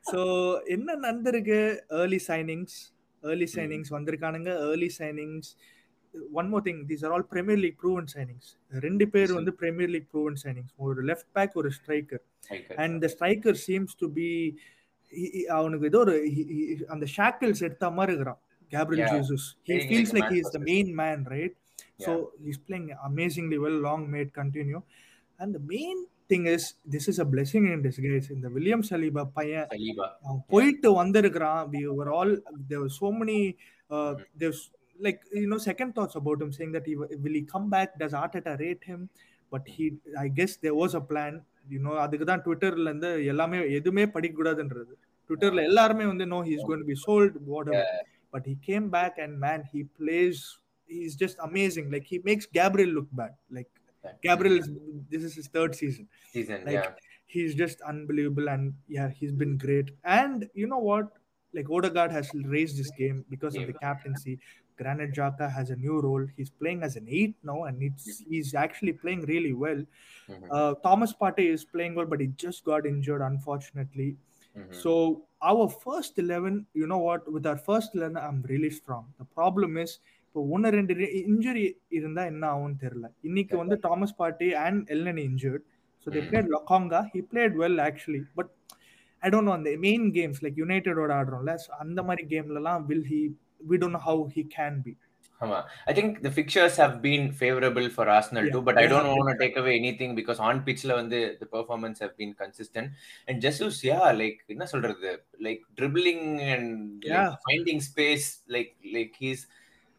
So 0.00 0.58
என்ன 0.58 0.96
நடந்திருக்கு 0.96 1.84
early 1.90 2.18
signings, 2.28 2.92
early 3.22 3.46
signings 3.54 3.88
வந்திருக்கானுங்க 3.88 4.50
early 4.50 4.90
signings. 4.98 5.54
One 6.32 6.50
more 6.50 6.60
thing, 6.60 6.86
these 6.88 7.02
are 7.02 7.12
all 7.12 7.26
Premier 7.30 7.56
League 7.56 7.76
proven 7.82 8.04
signings. 8.16 8.56
ரெண்டு 8.70 9.08
பேர் 9.08 9.32
வந்து 9.32 9.54
Premier 9.60 9.88
League 9.88 10.06
proven 10.14 10.36
signings. 10.44 10.68
ஒரு 10.76 11.04
left 11.04 11.24
back, 11.32 11.50
ஒரு 11.54 11.70
striker. 11.70 12.20
and 12.76 13.02
the 13.02 13.08
striker 13.08 13.54
seems 13.68 13.94
to 13.94 14.06
be 14.08 14.58
he- 15.16 15.32
he- 15.34 15.44
அவனுக்கு 15.44 15.86
ஏதோ 15.86 15.98
ஒரு 15.98 16.26
அந்த 16.86 17.06
shackles 17.16 17.60
எடுத்த 17.60 17.90
மாதிரி 17.90 18.16
இருக்கிறான் 18.16 18.40
Gabriel. 18.68 19.08
Jesus 19.08 19.56
he 19.66 19.72
Playing 19.72 19.88
feels 19.90 20.12
like 20.12 20.22
a 20.22 20.28
like 20.28 20.30
man 20.30 20.32
he 20.32 20.40
is 20.40 20.50
the 20.50 20.58
possessed. 20.58 20.70
main 20.70 20.94
man 20.94 21.26
right 21.36 21.54
so 21.96 22.32
he's 22.44 22.58
playing 22.68 22.88
amazingly 23.08 23.58
well 23.58 23.86
thing 26.30 26.44
is 26.54 26.62
this 26.94 27.04
is 27.10 27.16
a 27.24 27.26
blessing 27.34 27.64
in 27.72 27.80
disguise 27.86 28.26
இந்த 28.36 28.48
William 28.56 28.84
Saliba 28.90 29.22
பையன் 29.38 29.66
அவன் 30.26 30.42
போயிட்டு 30.54 30.90
வந்திருக்கிறான் 31.00 31.60
we 31.74 31.82
were 31.98 32.10
all 32.18 32.32
there 32.70 32.80
were 32.84 32.94
so 33.02 33.10
many 33.20 33.40
uh, 33.94 34.12
there's 34.40 34.62
like 35.06 35.20
you 35.40 35.48
know 35.50 35.60
second 35.70 35.90
thoughts 35.96 36.16
about 36.20 36.38
him 36.42 36.50
saying 36.56 36.72
that 36.76 36.86
he 36.90 36.94
will 37.24 37.36
he 37.38 37.44
come 37.54 37.66
back 37.76 37.90
does 38.02 38.14
Arteta 38.22 38.54
rate 38.64 38.84
him 38.92 39.00
but 39.52 39.64
he 39.76 39.86
I 40.24 40.28
guess 40.38 40.52
there 40.66 40.76
was 40.82 40.94
a 41.00 41.04
plan 41.12 41.34
you 41.74 41.80
know 41.84 41.94
அதுக்கு 42.04 42.26
தான் 42.30 42.42
ட்விட்டர்ல 42.46 42.88
இருந்து 42.92 43.10
எல்லாமே 43.32 43.58
எதுவுமே 43.78 44.04
படிக்க 44.16 44.34
கூடாதுன்றது 44.38 44.94
ட்விட்டர்ல 45.30 45.64
எல்லாருமே 45.70 46.06
வந்து 46.12 46.26
no 46.34 46.40
he 46.48 46.54
is 46.56 46.66
going 46.68 46.82
to 46.84 46.90
be 46.92 46.98
sold 47.08 47.36
what 47.52 47.70
but 48.34 48.46
he 48.50 48.56
came 48.68 48.86
back 48.98 49.14
and 49.24 49.32
man 49.46 49.60
he 49.72 49.80
plays 50.00 50.38
he's 50.94 51.14
just 51.22 51.36
amazing 51.48 51.86
like 51.94 52.06
he 52.12 52.18
makes 52.28 52.44
Gabriel 52.58 52.92
look 52.98 53.08
bad 53.20 53.34
like 53.56 53.70
Gabriel 54.22 54.58
is 54.58 54.70
this 55.10 55.22
is 55.22 55.34
his 55.34 55.48
third 55.48 55.74
season. 55.74 56.08
Season, 56.32 56.62
like, 56.64 56.74
yeah. 56.74 56.90
He's 57.26 57.54
just 57.54 57.80
unbelievable, 57.82 58.48
and 58.48 58.74
yeah, 58.88 59.08
he's 59.08 59.32
been 59.32 59.56
great. 59.56 59.90
And 60.04 60.48
you 60.54 60.66
know 60.66 60.78
what? 60.78 61.08
Like 61.54 61.70
Odegaard 61.70 62.10
has 62.12 62.30
raised 62.34 62.78
this 62.78 62.90
game 62.92 63.24
because 63.28 63.54
yeah. 63.54 63.62
of 63.62 63.66
the 63.68 63.74
captaincy. 63.74 64.38
Granit 64.76 65.12
Jaka 65.12 65.52
has 65.52 65.70
a 65.70 65.76
new 65.76 66.00
role. 66.00 66.26
He's 66.36 66.48
playing 66.48 66.82
as 66.82 66.96
an 66.96 67.06
eight 67.08 67.34
now, 67.44 67.64
and 67.64 67.82
it's 67.82 68.22
he's 68.28 68.54
actually 68.54 68.94
playing 68.94 69.22
really 69.22 69.52
well. 69.52 69.84
Mm-hmm. 70.28 70.44
Uh, 70.50 70.74
Thomas 70.76 71.12
Partey 71.12 71.50
is 71.52 71.64
playing 71.64 71.94
well, 71.94 72.06
but 72.06 72.20
he 72.20 72.28
just 72.28 72.64
got 72.64 72.86
injured, 72.86 73.20
unfortunately. 73.20 74.16
Mm-hmm. 74.56 74.72
So 74.72 75.24
our 75.42 75.68
first 75.68 76.18
eleven, 76.18 76.66
you 76.72 76.86
know 76.86 76.98
what? 76.98 77.30
With 77.30 77.46
our 77.46 77.58
first 77.58 77.94
eleven, 77.94 78.16
I'm 78.16 78.42
really 78.48 78.70
strong. 78.70 79.12
The 79.18 79.24
problem 79.26 79.76
is 79.76 79.98
இப்போ 80.30 80.42
ஒன்று 80.48 80.68
ரெண்டு 80.70 80.94
injury 81.26 81.62
இருந்தா 81.90 82.22
என்ன 82.24 82.44
ஆகும்னு 82.50 82.76
தெரியல. 82.82 83.06
இன்னைக்கு 83.28 83.54
வந்து 83.56 83.76
Thomas 83.86 84.16
Partey 84.16 84.48
and 84.64 84.82
Elneny 84.94 85.24
injured 85.30 85.64
so 86.06 86.14
they. 86.14 86.20
Played 86.28 86.50
Lokonga 86.54 87.00
he 87.12 87.20
played 87.30 87.56
well 87.62 87.80
actually 87.86 88.22
but 88.38 88.50
I 89.22 89.30
don't 89.32 89.48
know 89.48 89.54
அந்த 89.58 89.70
மெயின் 89.86 90.06
கேம்ஸ் 90.18 90.40
லைக் 90.44 90.58
யுனைடெடோட 90.62 91.12
ஆடுறோம்ல 91.18 91.54
so 91.64 91.70
அந்த 91.84 92.00
மாதிரி 92.08 92.24
கேம்லலாம் 92.34 92.82
will 92.90 93.06
he 93.10 93.22
we 93.70 93.78
don't 93.82 93.98
know 93.98 94.02
how 94.06 94.24
he 94.36 94.44
can 94.56 94.78
be 94.86 94.92
ஆமா. 95.40 95.58
I 95.88 95.92
think 95.98 96.16
the 96.24 96.32
fixtures 96.36 96.78
have 96.82 96.94
been 97.04 97.26
favourable 97.38 97.86
for 97.94 98.10
Arsenal 98.16 98.48
too 98.54 98.60
but 98.66 98.78
I 98.80 98.86
don't 98.88 99.10
want 99.10 99.30
to 99.30 99.36
take 99.42 99.56
away 99.60 99.72
anything 99.78 100.14
because 100.18 100.40
on 100.48 100.60
பிட்ச்ல 100.66 100.94
வந்து 100.98 101.18
the 101.40 101.48
performance 101.54 102.00
have 102.04 102.12
been 102.18 102.34
consistent 102.42 102.90
and 103.28 103.40
Jesus 103.46 103.80
yeah 103.88 104.00
like 104.20 104.40
என்ன 104.54 104.66
சொல்றது? 104.74 105.12
Like 105.46 105.62
dribbling 105.78 106.26
and. 106.52 107.08
Finding 107.46 107.82
space 107.88 108.26
like 108.56 108.72
like 108.96 109.16
he's 109.22 109.44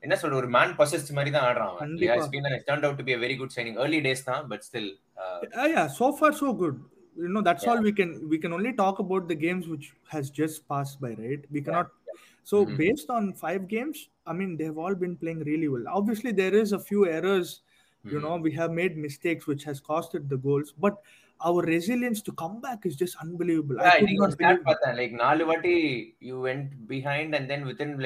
என்ன 0.02 0.14
சொல்ற 0.22 0.34
ஒரு 0.40 0.48
man 0.56 0.74
possessed 0.78 1.14
மாதிரி 1.16 1.30
தான் 1.36 1.46
ஆடுறான் 1.48 1.70
அவன் 1.70 1.80
கண்டிப்பா. 1.82 2.16
Has 2.16 2.30
been 2.34 2.46
turned 2.68 2.86
out 2.86 2.98
to 3.00 3.06
be 3.08 3.12
a 3.12 3.22
very 3.24 3.36
good 3.40 3.52
signing 3.56 3.76
early 3.84 4.00
days 4.08 4.22
தான் 4.30 4.44
but 4.52 4.64
still 4.68 4.90
Uh, 5.60 5.66
yeah, 5.72 5.86
so 5.92 6.06
far 6.12 6.28
so 6.40 6.48
good. 6.54 6.74
You 7.16 7.30
know, 7.34 7.42
that's 7.42 7.64
Yeah. 7.64 7.70
all 7.70 7.80
we 7.86 7.92
can 7.92 8.10
we 8.32 8.38
can 8.42 8.52
only 8.52 8.72
talk 8.80 8.96
about 9.04 9.22
the 9.30 9.36
games 9.36 9.64
which 9.72 9.86
has 10.08 10.24
just 10.32 10.56
passed 10.68 10.96
by, 11.00 11.12
right? 11.16 11.42
We 11.50 11.60
cannot. 11.66 11.88
So 12.46 12.56
Mhm. 12.58 12.74
based 12.82 13.08
on 13.10 13.22
five 13.36 13.62
games, 13.68 13.98
I 14.26 14.36
mean 14.40 14.50
they've 14.58 14.80
all 14.84 14.96
been 14.96 15.14
playing 15.16 15.40
really 15.42 15.68
well. 15.68 15.86
Obviously, 15.98 16.32
there 16.42 16.54
is 16.54 16.72
a 16.72 16.82
few 16.90 17.02
errors. 17.10 17.48
You 18.04 18.20
know, 18.20 18.34
we 18.38 18.52
have 18.52 18.72
made 18.72 18.94
mistakes 19.06 19.44
which 19.46 19.64
has 19.64 19.78
costed 19.82 20.24
the 20.28 20.38
goals, 20.38 20.68
but 20.78 20.96
our 21.40 21.62
resilience 21.66 22.20
to 22.22 22.34
come 22.42 22.56
back 22.60 22.80
is 22.84 22.96
just 22.96 23.16
unbelievable. 23.24 23.78
I 23.80 23.88
could 23.88 23.98
இன்னைக்கு 24.00 24.20
not 24.20 24.26
ஒரு 24.26 24.36
start 24.36 24.60
believe 24.60 24.62
it. 24.62 24.68
பார்த்தேன் 24.70 24.96
like 25.00 25.16
நாலு 25.24 25.44
வாட்டி 25.44 25.74
you 26.30 26.36
went 26.46 26.70
behind 26.92 27.34
and 27.38 27.48
then 27.48 27.66
within 27.70 27.96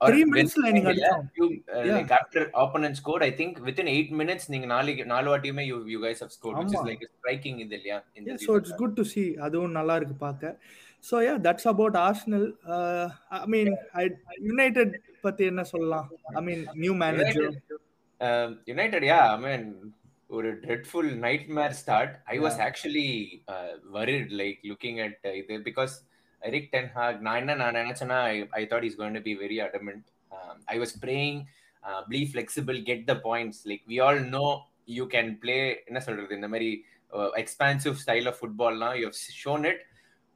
like 0.00 0.14
few 0.14 0.24
Three 0.24 0.26
minutes 0.32 0.54
ல 0.62 0.72
நீங்க 0.76 0.88
அடிச்சோம். 0.92 1.24
Yeah. 1.38 1.96
Like 1.96 2.14
after 2.20 2.46
opponent 2.62 2.98
score 3.00 3.24
I 3.28 3.30
think 3.40 3.58
within 3.68 3.90
eight 3.94 4.12
minutes 4.20 4.48
நீங்க 4.54 4.66
நாலு 4.74 4.94
நாலு 5.14 5.28
வாட்டியுமே 5.32 5.64
you 5.70 5.76
you 5.94 6.00
guys 6.06 6.22
have 6.24 6.32
score 6.36 6.58
இது 7.66 7.76
இல்லையா 7.80 7.98
good 8.82 8.94
to 9.00 9.06
see. 9.14 9.28
அதுவும் 9.48 9.76
நல்லா 9.78 9.96
இருக்கு 10.00 10.18
பார்க்க. 10.26 10.58
So 11.08 11.16
yeah, 11.26 11.38
that's 11.46 11.66
about 11.72 11.94
Arsenal. 12.06 12.44
Uh, 12.74 13.06
I 13.38 13.46
mean, 13.54 13.68
I 14.02 14.04
United 14.52 14.90
பத்தி 15.26 15.44
என்ன 15.50 15.64
சொல்லலாம்? 15.72 16.06
I 16.38 16.42
mean, 16.46 16.60
new 16.84 16.94
manager. 17.04 17.48
United 18.70 19.06
yeah 19.10 19.18
I 19.34 19.38
mean 19.44 19.66
ஒரு 20.30 20.50
dreadful 20.64 21.10
nightmare 21.58 21.74
start 21.80 22.12
I 22.34 22.36
was 22.44 22.58
actually 22.66 23.08
worried 23.96 24.30
like 24.40 24.60
looking 24.70 25.00
at 25.06 25.26
இது 25.40 25.58
because 25.68 25.94
Erik 26.48 26.70
ten 26.74 26.90
Hag 26.96 27.18
நான் 27.26 27.40
என்ன 27.42 27.56
நான் 27.62 27.78
நினைச்சேன்னா 27.80 28.18
I 28.60 28.62
thought 28.72 28.86
is 28.88 28.98
going 29.00 29.18
to 29.18 29.22
be 29.28 29.34
very 29.44 29.58
adamant 29.66 30.06
I 30.74 30.76
was 30.82 30.94
praying 31.04 31.40
plea 32.10 32.20
flexible 32.32 32.78
get 32.90 33.04
the 33.12 33.16
points 33.28 33.62
like 33.70 33.82
we 33.92 33.98
all 34.06 34.20
know 34.38 34.46
you 34.98 35.06
can 35.16 35.32
play 35.44 35.58
என்ன 35.88 36.00
சொல்றது 36.06 36.38
இந்த 36.40 36.50
மாதிரி 36.54 36.70
expansive 37.42 37.96
style 38.04 38.28
of 38.32 38.38
ஃபுட்பால்லாம் 38.40 38.94
யூ 39.00 39.10
ஷோன் 39.42 39.66
இட் 39.72 39.82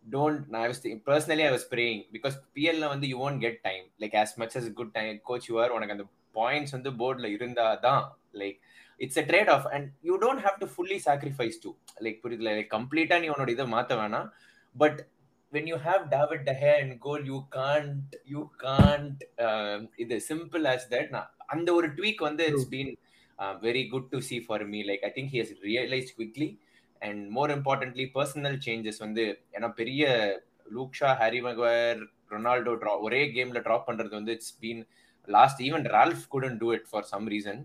டோன்ட் 0.04 0.42
நான் 0.52 0.62
I 0.66 0.68
was 0.72 0.82
personally 1.08 1.44
I 1.48 1.50
was 1.56 1.68
praying 1.74 2.02
because 2.16 2.36
பிஎல்ல 2.56 2.84
வந்து 2.94 3.06
you 3.12 3.18
won't 3.28 3.42
get 3.46 3.60
time 3.68 3.84
like 4.04 4.16
as 4.22 4.34
much 4.42 4.56
as 4.60 4.68
good 4.80 4.94
time 4.98 5.16
coach 5.30 5.48
you're 5.50 5.74
உனக்கு 5.76 5.96
அந்த 5.96 6.06
points 6.40 6.74
வந்து 6.76 6.90
போர்டில் 7.00 7.28
இருந்தா 7.36 7.66
தான். 7.86 8.04
Like 8.40 8.58
it's 9.04 9.18
a 9.22 9.24
trade 9.30 9.50
off 9.54 9.66
and 9.74 9.86
you 10.08 10.14
don't 10.24 10.42
have 10.46 10.56
to 10.62 10.66
fully 10.74 10.98
sacrifice 11.06 11.56
to 11.64 11.70
like 12.06 12.18
புரியுதுல? 12.24 12.50
Like 12.58 12.70
கம்ப்ளீட்டாக 12.76 13.20
நீ 13.22 13.28
உன்னோட 13.34 13.50
இதை 13.56 13.66
மாற்ற 13.76 13.94
வேணாம். 14.02 14.28
But 14.76 14.98
when 15.52 15.68
you 15.70 15.76
have 15.86 16.02
David 16.16 16.44
de 16.48 16.54
Gea 16.62 16.72
and 16.80 16.94
goal 17.06 17.24
you 17.30 17.38
can't 17.58 18.14
you 18.34 18.42
can't 18.64 19.20
இது 20.04 20.16
சிம்பிள் 20.30 20.64
ஆஸ் 20.72 20.86
தட் 20.94 21.10
நான் 21.16 21.30
அந்த 21.54 21.68
ஒரு 21.78 21.88
ட்வீக் 21.98 22.22
வந்து 22.28 22.44
it's 22.50 22.68
been 22.74 22.92
very 23.66 23.82
good 23.92 24.10
to 24.14 24.20
see 24.28 24.38
for 24.46 24.64
me 24.74 24.80
like 24.90 25.04
I 25.08 25.12
think 25.16 25.32
he 25.34 25.40
has 25.42 25.54
realise 25.68 26.10
quickly 26.18 26.48
and 27.02 27.22
more 27.38 27.52
importantly 27.56 28.06
personal 28.18 28.58
changes 28.66 29.02
வந்து 29.06 29.24
ஏன்னா 29.56 29.70
பெரிய 29.80 30.04
லூக்ஷா 30.68 31.10
Harry 31.20 31.42
Maguire 31.46 32.00
Ronaldo 32.32 32.72
draw 32.80 32.94
ஒரே 33.06 33.20
கேம்ல 33.36 33.60
ட்ராப் 33.66 33.88
பண்றது 33.88 34.14
வந்து 34.20 34.32
it's 34.38 34.54
been 34.64 34.82
last 35.28 35.60
even 35.68 35.86
Ralf 35.96 36.26
couldn't 36.34 36.58
do 36.62 36.70
it 36.78 36.88
for 36.92 37.08
some 37.12 37.28
reason 37.34 37.62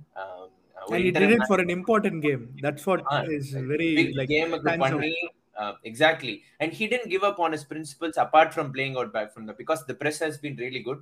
And 0.77 0.95
he 0.97 1.11
did 1.13 1.31
it 1.31 1.43
for 1.49 1.57
an 1.59 1.69
important 1.69 2.17
game. 2.21 2.41
That's 2.63 2.85
what 2.85 3.01
Ah, 3.11 3.19
is 3.35 3.49
very 3.69 3.89
like 4.17 4.29
கேமுக்கு 4.31 4.71
stands 4.71 5.42
out. 5.55 5.75
பண்ணி 5.75 5.89
exactly 5.89 6.35
and 6.61 6.73
he 6.79 6.85
didn't 6.93 7.09
give 7.13 7.25
up 7.31 7.41
on 7.45 7.55
his 7.57 7.65
principles 7.73 8.15
apart 8.25 8.49
from 8.55 8.69
playing 8.77 8.95
out 9.01 9.11
back 9.17 9.27
from 9.35 9.45
the 9.49 9.55
because 9.61 9.83
the 9.89 9.97
press 10.03 10.19
has 10.25 10.37
been 10.45 10.55
really 10.65 10.83
good. 10.89 11.01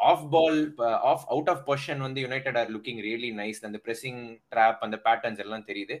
Off 0.00 0.22
ball 0.34 0.60
off 1.08 1.24
out 1.32 1.48
of 1.52 1.62
position 1.66 2.02
வந்து 2.04 2.20
United 2.24 2.58
are 2.60 2.70
looking 2.74 3.00
really 3.06 3.30
nice 3.40 3.58
அந்த 3.68 3.78
pressing 3.86 4.18
drop 4.52 4.84
அந்த 4.86 4.96
patterns 5.06 5.40
எல்லாம் 5.44 5.66
தெரியுது. 5.70 5.96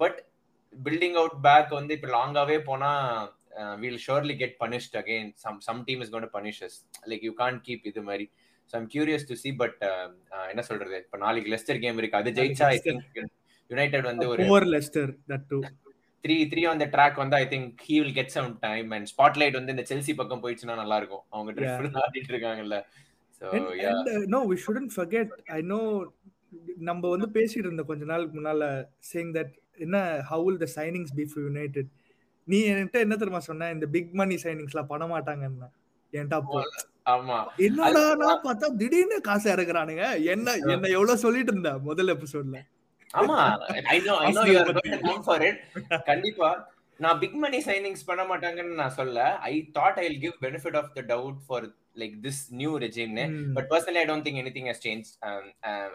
but 0.00 0.18
building 0.86 1.16
out 1.20 1.36
back 1.46 1.70
வந்து 1.78 1.92
இப்போ 1.96 2.08
லாங்காவே 2.16 2.56
போனா 2.70 2.90
will 3.82 4.00
surely 4.06 4.34
get 4.40 4.56
punished 4.62 4.96
again 5.02 5.28
some 5.44 5.60
some 5.68 5.80
team 5.88 6.02
is 6.04 6.12
gonna 6.14 6.26
punish us 6.36 6.76
like 7.10 7.24
you 7.28 7.32
can 7.42 7.58
keep 7.68 7.86
இது 7.90 8.02
மாதிரி. 8.08 8.26
So 8.70 8.74
I'm 8.80 8.88
curious 8.94 9.28
to 9.30 9.36
see 9.42 9.52
but 9.62 9.78
என்ன 10.52 10.64
சொல்றது? 10.70 10.98
இப்போ 11.04 11.20
நாளைக்கு 11.26 11.52
லெஸ்டர் 11.54 11.80
கேம் 11.84 12.00
இருக்கு. 12.02 12.20
அது 12.22 12.32
ஜெயிச்சா 12.40 12.68
ஐ 12.74 12.80
திங்க் 12.88 13.18
யுனைடெட் 13.70 14.08
வந்து 14.10 14.26
ஒரு 14.32 14.70
Leicester 14.76 15.06
that 15.32 15.44
too. 15.52 15.62
Three 16.24 16.36
three 16.52 16.62
on 16.70 16.80
the 16.82 16.86
track 16.94 17.18
வந்து 17.22 17.36
I 17.36 17.44
think 17.52 17.82
he 17.88 17.96
will 18.02 18.16
get 18.20 18.32
some 18.36 18.48
time 18.66 18.88
and 18.96 19.08
spotlight 19.12 19.58
வந்து 19.58 19.74
இந்த 19.76 19.84
செல்சி 19.90 20.14
பக்கம் 20.20 20.42
போயிடுச்சுன்னா 20.44 20.76
நல்லா 20.82 20.96
இருக்கும். 20.96 21.24
அவங்க. 21.30 21.52
ட்ரிஃபிள் 21.58 22.00
ஆடிட்டு 22.04 22.32
இருக்காங்கல்ல. 22.34 22.78
No, 24.34 24.38
we 24.50 24.56
shouldn't 24.62 24.92
forget. 24.98 25.28
I 25.58 25.62
know 25.70 25.82
நம்ம 26.88 27.08
வந்து 27.08 27.26
பேசிட்டு 27.34 27.66
இருந்தோம் 27.66 27.88
கொஞ்ச 27.90 28.04
நாளுக்கு 28.04 28.34
முன்னால 28.38 28.66
சேயிங் 29.10 29.32
தட் 29.36 29.52
என்ன 29.84 29.96
how 30.30 30.38
will 30.46 30.56
the 30.62 30.68
signings 30.76 31.10
be 31.18 31.24
for 31.32 31.40
United? 31.52 31.86
நீ 32.48 32.58
என்கிட்ட 32.70 32.98
என்ன 33.06 33.16
தெரியுமா 33.16 33.42
சொன்ன? 33.48 33.68
இந்த 33.76 33.86
பிக் 33.96 34.12
மணி 34.20 34.36
சைனிங்ஸ்லாம் 34.44 34.90
பண்ண 34.92 35.06
மாட்டாங்கன்னு. 35.12 35.68
என்கிட்ட 36.12 36.36
அப்போ 36.40 36.62
ஆமா. 37.14 37.36
என்னடா 37.66 38.32
பார்த்தா 38.46 38.66
திடீர்னு 38.80 39.18
காசு 39.28 39.46
இறக்குறானுங்க. 39.54 40.04
என்ன 40.34 40.56
என்ன 40.72 40.88
எவ்வளவு 40.96 41.22
சொல்லிட்டு 41.24 41.52
இருந்த 41.52 41.72
முதல் 41.88 42.12
எபிசோட்ல 42.16 42.58
ஆமா 43.14 43.36
I 43.88 43.98
know 44.00 44.14
I 44.20 44.30
know 44.32 44.42
you 44.48 44.56
are. 44.60 44.70
Going 44.78 44.94
to 44.96 45.00
come 45.06 45.22
for 45.26 45.44
it 45.46 45.60
கண்டிப்பா. 46.08 46.50
நான் 47.00 47.18
பிக் 47.20 47.36
மணி 47.42 47.58
சைனிங்ஸ் 47.66 48.06
பண்ண 48.06 48.22
மாட்டாங்கன்னு 48.30 48.74
நான் 48.74 48.96
சொல்ல 48.96 49.18
I 49.48 49.54
thought 49.76 49.98
I 50.00 50.06
will 50.06 50.22
give 50.24 50.36
benefit 50.44 50.78
of 50.80 50.90
the 50.96 51.02
doubt 51.10 51.38
for 51.44 51.66
like 51.96 52.16
this 52.24 52.42
new 52.60 52.72
ரெஜிம்னு 52.78 53.24
but 53.56 53.68
personally 53.72 54.00
I 54.02 54.08
don't 54.10 54.26
think 54.26 54.40
anything 54.42 54.68
has 54.72 54.82
change 54.86 55.08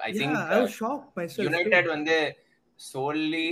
I 0.01 0.11
think 0.13 0.37
United 1.47 1.89
வந்து 1.95 2.17
solely 2.79 3.47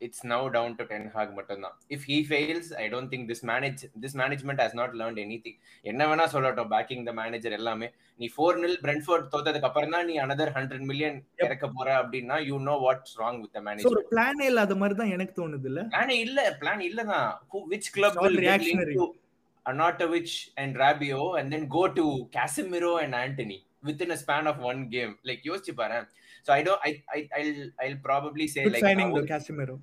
it's 0.00 0.20
now 0.24 0.40
down 0.48 0.70
to 0.78 0.84
Ten 0.90 1.04
Hag 1.14 1.28
மட்டும்தான் 1.38 1.76
if 1.96 2.02
he 2.10 2.16
fails 2.24 2.66
I 2.82 2.88
don't 2.92 3.08
think 3.12 3.24
this 3.30 3.42
manage 3.50 3.80
this 4.04 4.14
management 4.14 4.58
has 4.64 4.74
not 4.80 4.90
learned 5.00 5.18
anything 5.24 5.56
என்ன 5.90 6.06
வேணா 6.10 6.26
சொல்லட்டும் 6.34 6.70
backing 6.74 7.04
the 7.08 7.14
manager 7.20 7.56
எல்லாமே 7.58 7.88
நீ 8.20 8.28
four 8.34 8.58
nil 8.64 8.78
Brentford 8.84 9.28
தோத்ததுக்கு 9.34 9.68
அப்புறம் 9.70 9.94
தான் 9.96 10.08
நீ 10.10 10.16
அனதர் 10.24 10.52
ஹண்ட்ரட் 10.58 10.86
மில்லியன் 10.90 11.18
இறக்க 11.46 11.68
போற 11.76 11.88
அப்படின்னா 12.02 12.38
you 12.50 12.58
know 12.70 12.76
what's 12.86 13.16
wrong 13.22 13.40
with 13.44 13.56
ஒரு 13.58 13.66
மேனேஜ்மெண்ட் 13.68 14.10
பிளானே 14.12 14.46
இல்லாத 14.52 14.76
மாதிரி 14.82 14.96
தான் 15.02 15.14
எனக்கு 15.16 15.34
தோணுது 15.40 15.70
இல்ல 15.72 15.82
பிளான் 15.94 16.14
இல்ல 16.26 16.40
பிளான் 16.62 16.84
இல்லதான் 16.90 17.28
which 17.74 17.90
club 17.96 18.20
reactionary. 18.42 18.94
into 18.94 19.06
Anatovic 19.66 20.30
and 20.56 20.76
Rabio 20.76 21.22
and 21.38 21.52
then 21.52 21.64
go 21.68 21.82
to 21.98 22.04
Casemiro 22.36 22.92
and 23.02 23.14
Anthony 23.14 23.58
within 23.84 24.10
a 24.10 24.16
span 24.16 24.46
of 24.52 24.58
one 24.70 24.80
game 24.94 25.12
like 25.28 25.42
யோசிச்சு 25.48 25.74
பாரு 25.80 25.98
so 26.46 26.52
I 26.58 26.62
don't 26.62 26.80
I 26.88 26.92
I 27.16 27.20
I'll 27.38 27.58
I'll 27.84 28.00
probably 28.08 28.46
say 28.54 28.64
like 28.66 28.84
Casemiro 29.32 29.76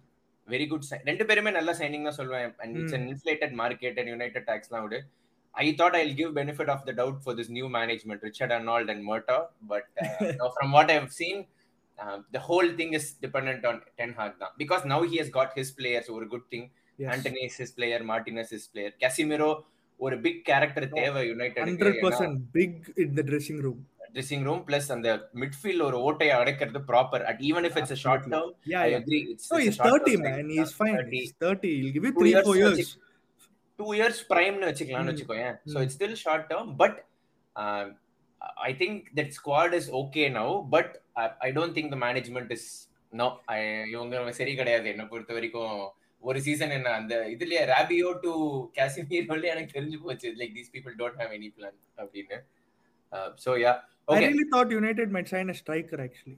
very 0.53 0.65
good 0.71 0.88
ரெண்டு 1.10 1.23
பேருமே 1.29 1.51
நல்ல 1.58 1.71
signing 1.79 2.08
தான் 2.08 2.17
சொல்லுவேன் 2.19 2.49
and 2.63 2.75
it's. 2.79 2.95
An 2.97 3.08
inflated 3.12 3.53
market 3.62 3.97
and 4.01 4.12
United 4.13 4.47
டாக்ஸ்லாம் 4.51 4.84
விடு. 4.86 4.99
I 5.55 5.65
thought 5.81 5.97
I 5.99 6.03
give 6.21 6.31
benefit 6.39 6.71
of 6.73 6.86
the 6.89 6.93
doubt 7.01 7.19
for 7.25 7.36
this 7.39 7.51
new 7.58 7.67
management 7.77 8.23
Richard 8.29 8.53
Arnold 8.58 8.89
and 8.93 9.03
Murtough 9.12 9.38
but 9.73 9.89
from 10.55 10.73
what 10.77 10.91
I 10.95 10.97
seen 11.19 11.41
the 12.36 12.41
whole 12.49 12.69
thing 12.79 12.93
is 12.99 13.10
depend 13.25 13.65
on 13.71 13.79
ten 14.01 14.15
Hag 14.19 14.36
தான். 14.43 14.53
Because 14.63 14.84
now 14.93 15.05
he 15.13 15.19
has 15.21 15.34
got 15.38 15.53
his 15.60 15.73
players 15.79 16.10
ஒரு 16.17 16.27
good 16.34 16.47
thing 16.53 16.67
Antony 17.13 17.41
is 17.49 17.60
his 17.62 17.75
player 17.79 18.05
Martinez 18.12 18.53
is 18.60 18.67
player 18.73 18.93
Casemiro 19.05 19.49
ஒரு 19.99 20.15
big 20.23 20.41
character 20.49 20.88
தேவை 20.99 21.21
United 21.31 21.67
big 22.60 22.88
in 23.05 23.15
the 23.19 23.23
dressing 23.29 23.62
room 23.67 23.81
dressing 24.15 24.43
room 24.43 24.62
plus 24.67 24.89
அந்த 24.91 25.10
midfield 25.41 25.86
ஒரு 25.88 25.97
ஓட்டையை 26.08 26.36
அடைக்கிறது 26.38 26.82
proper 26.89 27.23
at 27.30 27.41
even 27.49 27.65
if 27.69 27.78
it's 27.82 27.97
short 28.04 28.28
term 28.28 28.51
yeah 28.73 28.82
I 28.86 28.93
agree 28.99 29.19
it's 29.32 29.49
So 29.49 29.58
he's 29.60 29.80
30 29.86 30.15
man. 30.21 30.45
He's 30.51 30.73
fine. 30.73 30.99
He's 31.15 31.34
30. 31.43 31.71
He'll 31.75 31.93
give 31.95 32.06
you 32.06 32.13
Two 32.13 32.21
three, 32.21 32.34
years 32.34 32.47
four 32.47 32.58
years. 32.58 32.78
வச்சு- 32.78 33.01
two 33.80 33.88
years 33.95 34.21
பிரைம்னு 34.30 34.67
வச்சுக்கலாம்னு. 34.67 35.12
வச்சுக்கோயேன் 35.12 35.56
so 35.65 35.75
Mm. 35.75 35.84
It's 35.84 35.97
still 35.97 36.17
short 36.21 36.47
term 36.51 36.71
but 36.78 36.97
I 38.63 38.71
think 38.78 39.01
that 39.17 39.34
squad 39.38 39.73
is 39.73 39.89
okay 39.99 40.23
now 40.36 40.54
but 40.69 40.93
I 41.41 41.51
don't 41.54 41.75
think 41.78 41.91
the 41.93 41.99
management 42.06 42.51
is 42.51 42.67
no 43.13 43.28
இவங்க 43.91 44.34
சரி 44.38 44.54
கிடையாது 44.56 44.88
என்னை 44.93 45.06
பொறுத்த 45.08 45.34
வரைக்கும் 45.34 45.75
ஒரு 46.23 46.39
சீசன் 46.41 46.71
என்ன 46.71 46.91
அந்த 46.99 47.15
இதுலயே 47.34 47.63
ராபியோ 47.71 48.10
டு 48.21 48.32
காசிமீர் 48.78 49.28
வந்து 49.34 49.47
எனக்கு 49.47 49.75
தெரிஞ்சு 49.78 49.97
போச்சு 50.04 50.30
like 50.39 50.56
these 50.58 50.71
people 50.75 50.95
don't 51.01 51.19
have 51.21 51.34
any 51.38 51.49
plan 51.58 51.78
அப்படின்னு 51.97 52.38
so 53.43 53.51
yeah 53.62 53.73
I 54.07 54.15
okay 54.15 54.25
really 54.31 54.47
thought 54.53 54.71
United 54.81 55.07
might 55.15 55.29
sign 55.35 55.47
a 55.53 55.57
striker 55.61 55.99
actually. 56.07 56.37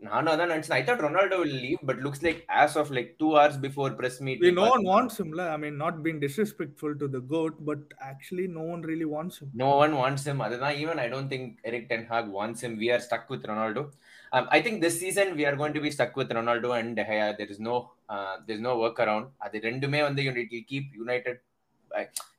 நானும் 0.00 0.30
அதான் 0.32 0.50
நினைச்சேன் 0.52 0.76
I 0.78 0.82
thought 0.86 1.02
Ronaldo 1.04 1.36
will 1.42 1.58
leave 1.64 1.82
but 1.88 2.00
looks 2.04 2.22
like 2.26 2.38
as 2.62 2.76
of 2.80 2.88
like 2.96 3.10
two 3.20 3.28
hours 3.34 3.58
before 3.64 3.92
press 4.00 4.16
meet 4.26 4.40
no 4.60 4.64
one 4.74 4.84
wants 4.92 5.16
him. 5.20 5.28
la. 5.38 5.44
I 5.54 5.58
mean, 5.64 5.76
not 5.84 5.94
being 6.06 6.18
disrespectful 6.24 6.92
to 7.02 7.06
the 7.14 7.20
GOAT, 7.32 7.54
but 7.68 7.82
actually, 8.10 8.46
no 8.58 8.64
one 8.72 8.82
really 8.90 9.08
wants 9.14 9.36
him. 9.42 9.48
No 9.64 9.70
one 9.82 9.94
wants 10.00 10.24
him. 10.30 10.40
அதுதான் 10.46 10.78
even 10.82 10.98
I 11.04 11.08
don't 11.12 11.28
think 11.34 11.44
Eric 11.70 11.84
Ten 11.92 12.02
Hag 12.10 12.26
wants 12.38 12.62
him. 12.66 12.74
We 12.82 12.88
are 12.96 13.00
stuck 13.06 13.26
with 13.34 13.44
Ronaldo. 13.52 13.84
Um, 14.32 14.46
I 14.56 14.62
think 14.64 14.76
this 14.86 14.96
season 15.04 15.28
we 15.40 15.46
are 15.50 15.56
going 15.62 15.76
to 15.78 15.84
be 15.86 15.92
stuck 15.98 16.14
with 16.22 16.30
Ronaldo 16.40 16.70
and 16.80 16.96
De 17.00 17.04
Gea. 17.10 17.30
There 17.40 17.52
is 17.56 17.60
no 17.70 17.76
uh, 18.14 18.34
there's 18.48 18.64
no 18.68 18.74
work 18.84 18.98
around. 19.06 19.26
அது 19.46 19.58
ரெண்டுமே 19.68 20.02
வந்து 20.08 20.24
will 20.28 20.42
keep 20.72 20.86
United 21.04 21.38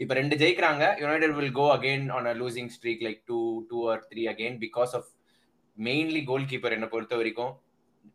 இப்ப 0.03 0.13
ரெண்டு 0.19 0.35
ஜெயிக்கிறாங்க. 0.41 0.83
United 1.01 1.35
will 1.39 1.55
go 1.59 1.65
again 1.75 2.05
on 2.17 2.29
a 2.31 2.35
losing 2.41 2.71
streak 2.75 3.03
like 3.07 3.21
two 3.31 3.39
two 3.71 3.79
or 3.91 4.01
three 4.11 4.23
again 4.33 4.57
because 4.63 4.93
of 4.99 5.09
mainly 5.77 6.23
goalkeeper 6.51 6.75
என்ன 6.77 6.87
பொறுத்த 6.93 7.15
வரைக்கும் 7.21 7.51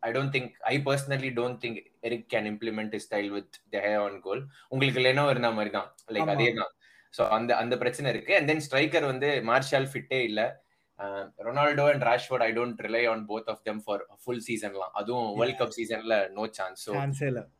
I 0.07 0.09
don't 0.15 0.33
think 0.35 0.51
I 0.71 0.75
personally 0.87 1.31
don't 1.39 1.59
think 1.63 1.79
Erik 2.07 2.27
can 2.33 2.49
implement 2.51 2.97
style 3.05 3.29
with 3.35 3.53
de Gea 3.75 3.93
on 4.03 4.17
goal 4.27 4.41
உங்களுக்கு 4.73 5.01
Leno 5.05 5.25
இருந்த 5.33 5.51
மாதிரி 5.57 5.73
தான் 5.77 5.87
like. 6.15 6.31
அதே 6.35 6.49
தான் 6.59 6.73
so 7.13 7.21
அந்த 7.37 7.51
அந்த 7.61 7.75
பிரச்சனை 7.83 8.07
இருக்கு. 8.13 8.33
அண்ட் 8.37 8.49
தென் 8.51 8.65
ஸ்ட்ரைக்கர் 8.65 9.07
வந்து 9.11 9.29
மார்ஷால் 9.49 9.87
ஃபிட்டே 9.91 10.19
இல்ல. 10.29 10.41
Ronaldo 11.45 11.83
and 11.91 12.03
Rashford 12.07 12.43
I 12.47 12.51
don't 12.57 12.81
rely 12.85 13.03
on 13.11 13.21
both 13.29 13.49
of 13.53 13.61
them 13.67 13.81
for 13.85 14.01
full 14.23 14.43
சீசன்லாம் 14.47 14.93
அதுவும் 14.99 15.29
வேர்ல்ட் 15.39 15.59
கப் 15.61 15.75
சீசன்ல 15.77 16.15
no 16.37 16.45
chance 16.57 16.81
so. 16.85 16.91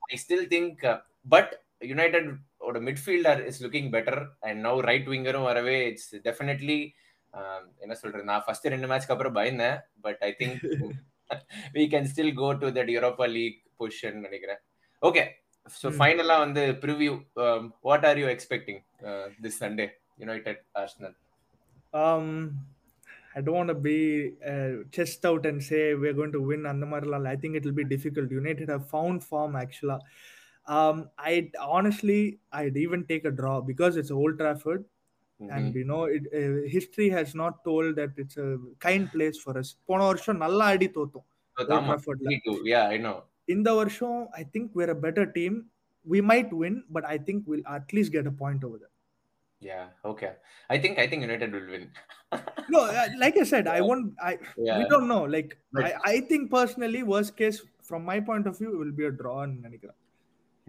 I 0.10 0.18
still 0.24 0.46
think 0.54 0.82
but 1.26 1.54
United 1.92 2.30
ஓட 2.70 2.80
midfielder 2.88 3.42
is 3.50 3.62
looking 3.66 3.90
better 3.96 4.20
and 4.48 4.60
now 4.68 4.80
right 4.90 5.08
விங்கரும் 5.14 5.48
வரவே 5.52 5.78
it's 5.92 6.10
definitely 6.28 6.80
என்ன 7.84 7.96
சொல்றது 8.02 8.24
நான் 8.32 8.44
first 8.46 8.72
ரெண்டு 8.76 8.90
மேட்ச்க்கு 8.92 9.16
அப்புறம் 9.16 9.38
பயந்தேன் 9.40 9.78
but 10.08 10.22
I 10.30 10.32
think 10.40 10.64
we 11.78 11.86
can 11.94 12.10
still 12.14 12.34
go 12.42 12.50
to 12.64 12.70
that 12.80 12.92
Europa 12.96 13.28
League 13.38 13.60
position 13.82 14.20
நினைக்கிறேன் 14.28 14.62
ஓகே 15.02 15.24
ஸோ 15.72 15.88
Hmm. 15.88 15.98
ஃபைனலா 15.98 16.36
வந்து 16.44 16.62
preview 16.84 17.12
what 17.88 18.06
are 18.10 18.20
you 18.22 18.28
expecting 18.36 18.80
this 19.46 19.60
Sunday 19.64 19.88
United 20.24 20.62
Arsenal 20.82 21.16
Um, 21.94 22.26
I 23.36 23.42
don't 23.42 23.56
want 23.56 23.70
to 23.70 23.76
be 23.76 24.00
uh, 24.44 24.72
chest 24.92 25.26
out 25.26 25.46
and 25.46 25.62
say 25.62 25.96
we're 25.96 26.14
going 26.14 26.32
to 26.32 26.42
win. 26.42 26.66
And 26.66 26.84
I 27.28 27.36
think 27.36 27.56
it 27.56 27.64
will 27.64 27.72
be 27.74 27.84
difficult. 27.86 28.32
United 28.32 28.70
have 28.70 28.88
found 28.90 29.24
form 29.24 29.56
actually. 29.56 29.98
Um, 30.67 30.97
I 31.31 31.33
honestly, 31.77 32.21
I'd 32.53 32.77
even 32.77 33.01
take 33.05 33.25
a 33.25 33.35
draw 33.41 33.57
because 33.71 33.97
it's 33.97 34.11
Old 34.11 34.39
Trafford, 34.39 34.83
and 35.41 35.75
you 35.75 35.85
know, 35.85 36.03
it, 36.17 36.25
uh, 36.33 36.69
history 36.69 37.09
has 37.11 37.35
not 37.35 37.55
told 37.69 37.97
that 37.97 38.13
it's 38.17 38.39
a 38.39 38.51
kind 38.87 39.05
place 39.15 39.39
for 39.45 39.55
us. 39.63 39.71
போன 39.91 40.01
வருஷம் 40.11 40.41
நல்லா 40.45 40.67
ஆடி 40.75 40.89
தோத்தோம் 40.97 41.27
Old 41.57 41.71
Trafford 41.91 42.21
ல. 42.27 42.31
யா 42.73 42.83
I 42.95 42.99
know 43.07 43.15
இந்த 43.49 43.71
வருஷம் 43.81 44.19
I 44.41 44.45
think 44.55 44.67
we're 44.79 44.93
a 44.99 45.01
better 45.07 45.27
team. 45.39 45.55
We 46.07 46.21
might 46.31 46.51
win, 46.63 46.75
but 46.95 47.05
I 47.15 47.19
think 47.27 47.39
we'll 47.51 47.67
at 47.77 47.93
least 47.97 48.11
get 48.17 48.27
a 48.33 48.37
point 48.43 48.63
over 48.69 48.79
there. 48.83 48.93
Yeah 49.63 49.81
okay 50.11 50.29
I 50.75 50.79
think 50.85 50.97
I 51.03 51.07
think 51.11 51.25
United 51.27 51.55
will 51.59 51.71
win 51.75 51.89
No, 52.75 52.81
uh, 53.01 53.09
like 53.23 53.37
I 53.43 53.47
said, 53.51 53.67
I 53.75 53.81
won't. 53.89 54.07
I 54.29 54.33
Yeah. 54.67 54.79
we 54.79 54.85
don't 54.93 55.09
know. 55.13 55.23
Like 55.35 55.51
But- 55.77 55.85
I, 55.89 55.93
I 56.15 56.17
think 56.31 56.43
personally, 56.59 57.03
worst 57.15 57.33
case 57.41 57.59
from 57.91 58.03
my 58.13 58.17
point 58.31 58.47
of 58.51 58.55
view, 58.61 58.71
it 58.75 58.79
will 58.83 58.97
be 59.03 59.07
a 59.11 59.15
draw. 59.21 59.37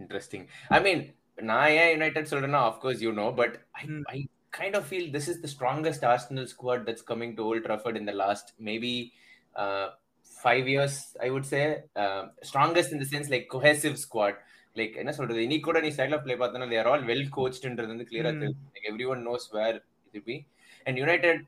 interesting 0.00 0.46
I 0.70 0.80
மீன் 0.86 1.02
நான் 1.48 1.70
ஏன் 1.78 1.90
United 1.92 2.30
சொல்றேன்னா 2.30 2.62
of course 2.70 3.02
you 3.04 3.12
know 3.18 3.28
but 3.40 3.54
I 3.74 3.84
Hmm. 3.84 4.02
I 4.12 4.18
kind 4.58 4.76
of 4.78 4.86
feel 4.88 5.08
this 5.14 5.28
is 5.32 5.40
the 5.40 5.48
strongest 5.54 6.04
Arsenal 6.10 6.48
squad 6.52 6.82
that's 6.86 7.06
coming 7.08 7.34
to 7.38 7.44
Old 7.48 7.66
Trafford 7.66 7.98
in 8.00 8.08
the 8.10 8.14
last 8.20 8.50
maybe 8.68 8.94
five 10.32 10.66
years 10.72 10.96
I 11.20 11.28
would 11.34 11.48
say 11.52 11.60
strongest 12.50 12.94
in 12.94 13.02
the 13.02 13.08
sense 13.12 13.30
like 13.34 13.46
cohesive 13.54 13.96
squad 14.04 14.38
like 14.76 14.94
என்ன 15.02 15.12
சொல்றது 15.18 15.44
இன்னைக்கு 15.46 15.66
கூட 15.68 15.80
நீ 15.84 15.90
side 15.98 16.14
of 16.16 16.24
play 16.26 16.36
பார்த்தனா 16.40 16.68
there 16.72 16.90
all 16.92 17.04
well 17.10 17.28
கோச்ன்றது 17.36 17.92
வந்து 17.94 18.08
கிளியரா 18.10 18.32
Hmm. 18.32 18.40
தெரியும் 18.42 18.72
like 18.74 18.88
everyone 19.14 19.22
knows 19.28 19.46
where 19.56 19.78
இது 20.14 20.22
பி 20.28 20.36
அண்ட் 20.86 20.98
யுனைடெட் 21.02 21.42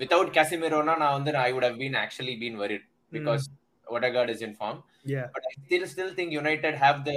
வித்தவுட் 0.00 0.32
கேசிமிரோனா 0.36 0.94
நான் 1.00 1.16
வந்து 1.16 1.32
I 1.40 1.50
would 1.54 1.66
have 1.68 1.78
been 1.80 1.98
actually 2.02 2.34
been 2.42 2.58
worried 2.62 2.86
because 3.12 3.44
Odegaard 3.86 4.32
is 4.36 4.46
in 4.48 4.56
form 4.60 4.80
Yeah. 5.10 5.26
but 5.34 5.44
I 5.48 5.54
still 5.58 5.84
still 5.92 6.10
think 6.16 6.30
United 6.34 6.74
have 6.76 6.96
the 7.04 7.14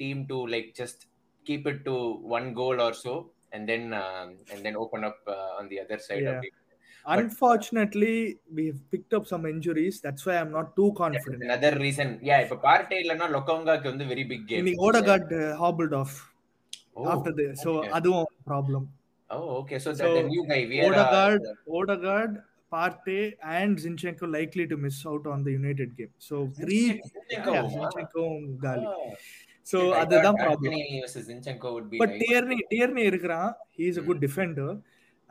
team 0.00 0.26
to 0.28 0.38
like 0.54 0.68
just 0.74 1.06
keep 1.44 1.66
it 1.72 1.84
to 1.88 1.94
one 2.36 2.54
goal 2.60 2.80
or 2.80 2.92
so, 3.04 3.14
and 3.52 3.68
then 3.68 3.92
um, 3.94 4.28
and 4.52 4.64
then 4.64 4.76
open 4.76 5.04
up 5.04 5.18
uh, 5.26 5.58
on 5.60 5.68
the 5.72 5.80
other 5.84 5.98
side 5.98 6.26
of 6.32 6.36
Yeah. 6.36 6.48
it. 6.48 6.54
Unfortunately, 7.08 8.40
we 8.52 8.66
have 8.68 8.80
picked 8.90 9.14
up 9.14 9.26
some 9.32 9.44
injuries. 9.46 10.00
That's 10.00 10.26
why 10.26 10.36
I'm 10.38 10.50
not 10.50 10.74
too 10.78 10.88
That 10.88 10.94
is 10.94 11.02
confident. 11.02 11.42
another 11.48 11.72
reason. 11.84 12.08
Yeah, 12.28 12.40
இப்ப 12.44 12.56
பார்ட்டே 12.66 12.96
இல்லனா 13.04 13.26
லொக்கோங்காக்கு 13.36 13.88
வந்து 13.92 14.06
very 14.12 14.24
big 14.32 14.42
game. 14.50 14.60
இன்னைக்கு 14.62 14.86
Odegaard 14.88 15.30
uh, 15.42 15.52
hobbled 15.62 15.94
off 16.00 16.14
Oh, 17.00 17.06
after 17.12 17.32
the 17.38 17.46
so 17.64 17.70
okay. 17.78 17.90
அதுவும் 17.98 18.30
problem. 18.50 18.82
Oh, 19.36 19.48
okay. 19.60 19.78
So, 19.84 19.92
So, 20.00 20.04
the, 20.08 20.22
the 20.22 20.28
new 20.34 20.44
guy, 20.50 20.60
Vieira. 20.72 20.88
Odegaard, 20.88 21.42
Odegaard, 21.78 22.32
Partey, 22.74 23.22
and 23.56 23.76
Zinchenko 23.84 24.26
likely 24.38 24.66
to 24.72 24.76
miss 24.84 24.98
out 25.10 25.26
on 25.34 25.40
the 25.46 25.52
United 25.60 25.90
game. 26.00 26.12
So 26.28 26.36
three, 26.60 26.84
Zinchenko, 27.10 27.52
yeah, 27.56 27.62
wow. 27.62 27.70
Zinchenko, 27.76 28.24
Gali. 28.64 28.86
Ah, 28.94 29.16
So 29.70 29.78
shit, 29.78 29.94
I 29.94 30.00
அதுதான் 30.02 30.36
thought 30.38 30.46
problem. 30.48 30.72
Anthony 30.74 31.00
versus 31.04 31.22
Zinchenko 31.30 31.68
would 31.76 31.86
be 31.92 31.98
But 32.02 32.10
nice. 32.10 32.20
Tierney, 32.24 32.58
Tierney 32.72 33.04
இருக்கிறான். 33.10 33.48
He 33.78 33.86
is 33.92 33.96
a 34.02 34.04
good 34.08 34.20
defender. 34.26 34.68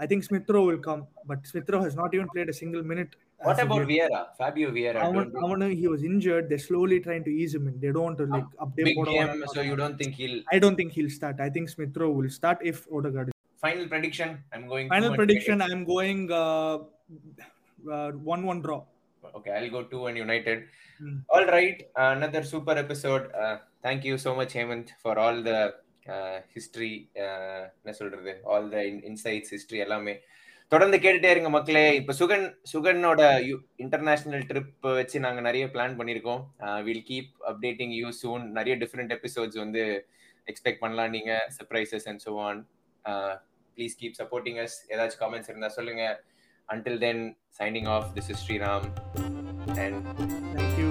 I 0.03 0.05
think 0.11 0.21
Smith 0.27 0.47
Rowe 0.53 0.65
will 0.69 0.81
come, 0.87 1.01
but 1.29 1.39
Smith 1.51 1.69
Rowe 1.73 1.81
has 1.85 1.93
not 1.99 2.09
even 2.15 2.27
played 2.33 2.49
a 2.53 2.57
single 2.61 2.83
minute. 2.91 3.11
What 3.45 3.53
as 3.53 3.59
a 3.59 3.65
about 3.65 3.79
game. 3.81 3.89
Vieira? 3.91 4.19
Fabio 4.39 4.69
Vieira. 4.77 4.99
அவன் 5.05 5.15
Don't 5.19 5.31
think- 5.35 5.45
அவனு 5.45 5.67
he 5.81 5.85
was 5.93 6.01
injured. 6.09 6.43
They're 6.49 6.65
slowly 6.67 6.97
trying 7.05 7.23
to 7.27 7.31
ease 7.41 7.53
him 7.57 7.65
in. 7.69 7.75
They 7.83 7.91
don't 7.95 8.05
want 8.09 8.19
to 8.23 8.27
like 8.35 8.49
update. 8.65 8.87
Big 8.89 8.99
game, 9.13 9.31
so 9.53 9.61
you 9.69 9.77
don't 9.81 9.97
think 10.01 10.13
he'll. 10.21 10.37
I 10.55 10.59
don't 10.63 10.77
think 10.81 10.91
he'll 10.97 11.13
start. 11.19 11.37
I 11.47 11.51
think 11.55 11.67
Smith 11.75 11.95
Rowe 12.01 12.13
will 12.19 12.31
start 12.39 12.59
if 12.73 12.79
Odegaard. 12.99 13.29
is- 13.31 13.37
Final 13.65 13.85
prediction. 13.93 14.31
I'm 14.53 14.65
going. 14.73 14.87
Final 14.95 15.11
2-1 15.13 15.19
prediction. 15.21 15.55
United. 15.59 15.75
I'm 15.77 15.85
going 15.93 16.19
uh, 16.41 16.75
uh, 17.95 18.09
one-one 18.33 18.61
draw. 18.65 18.79
Okay, 19.39 19.51
I'll 19.57 19.71
go 19.77 19.83
two 19.93 20.01
and 20.09 20.17
United. 20.25 20.59
Hmm. 20.99 21.15
All 21.35 21.45
right, 21.55 21.77
uh, 22.01 22.11
another 22.17 22.43
super 22.53 22.75
episode. 22.83 23.23
Uh, 23.43 23.55
thank 23.84 24.04
you 24.08 24.14
so 24.24 24.30
much 24.40 24.54
Hemanth 24.58 24.90
for 25.02 25.20
all 25.24 25.40
the 25.48 25.52
history 26.54 26.90
என்ன 27.80 27.92
சொல்றது? 28.00 28.32
All 28.52 28.68
the 28.74 28.78
insights 29.10 29.52
history 29.54 29.80
எல்லாமே. 29.86 30.14
தொடர்ந்து 30.72 30.96
கேட்டுட்டே 31.04 31.30
இருங்க 31.34 31.50
மக்களே. 31.56 31.84
இப்போ 32.00 32.12
Sugan 32.20 32.46
சுகனோட 32.72 33.22
international 33.84 34.46
trip 34.50 34.88
வச்சு 34.98 35.20
நாங்கள் 35.26 35.46
நிறைய 35.48 35.66
பிளான் 35.74 35.98
பண்ணியிருக்கோம். 36.00 36.42
Will 36.88 37.04
keep 37.10 37.30
updating 37.50 37.94
you 38.00 38.10
soon 38.22 38.44
நிறைய 38.58 38.76
டிஃப்ரெண்ட் 38.84 39.14
எபிசோட்ஸ் 39.18 39.60
வந்து 39.64 39.84
எக்ஸ்பெக்ட் 40.52 40.82
பண்ணலாம் 40.84 41.14
நீங்க. 41.16 41.32
Surprises 41.58 42.08
and 42.12 42.24
so 42.26 42.34
on 42.48 42.60
please 43.76 44.00
keep 44.02 44.18
supporting 44.22 44.60
us 44.64 44.78
ஏதாச்சும் 44.94 45.22
காமெண்ட்ஸ் 45.24 45.50
இருந்தால் 45.52 45.78
சொல்லுங்க. 45.78 46.04
Until 46.68 46.96
then 47.04 47.22
signing 47.58 47.88
off 47.96 48.08
this 48.16 48.32
Sriram 48.42 48.88
and 49.84 50.00
thank you 50.56 50.90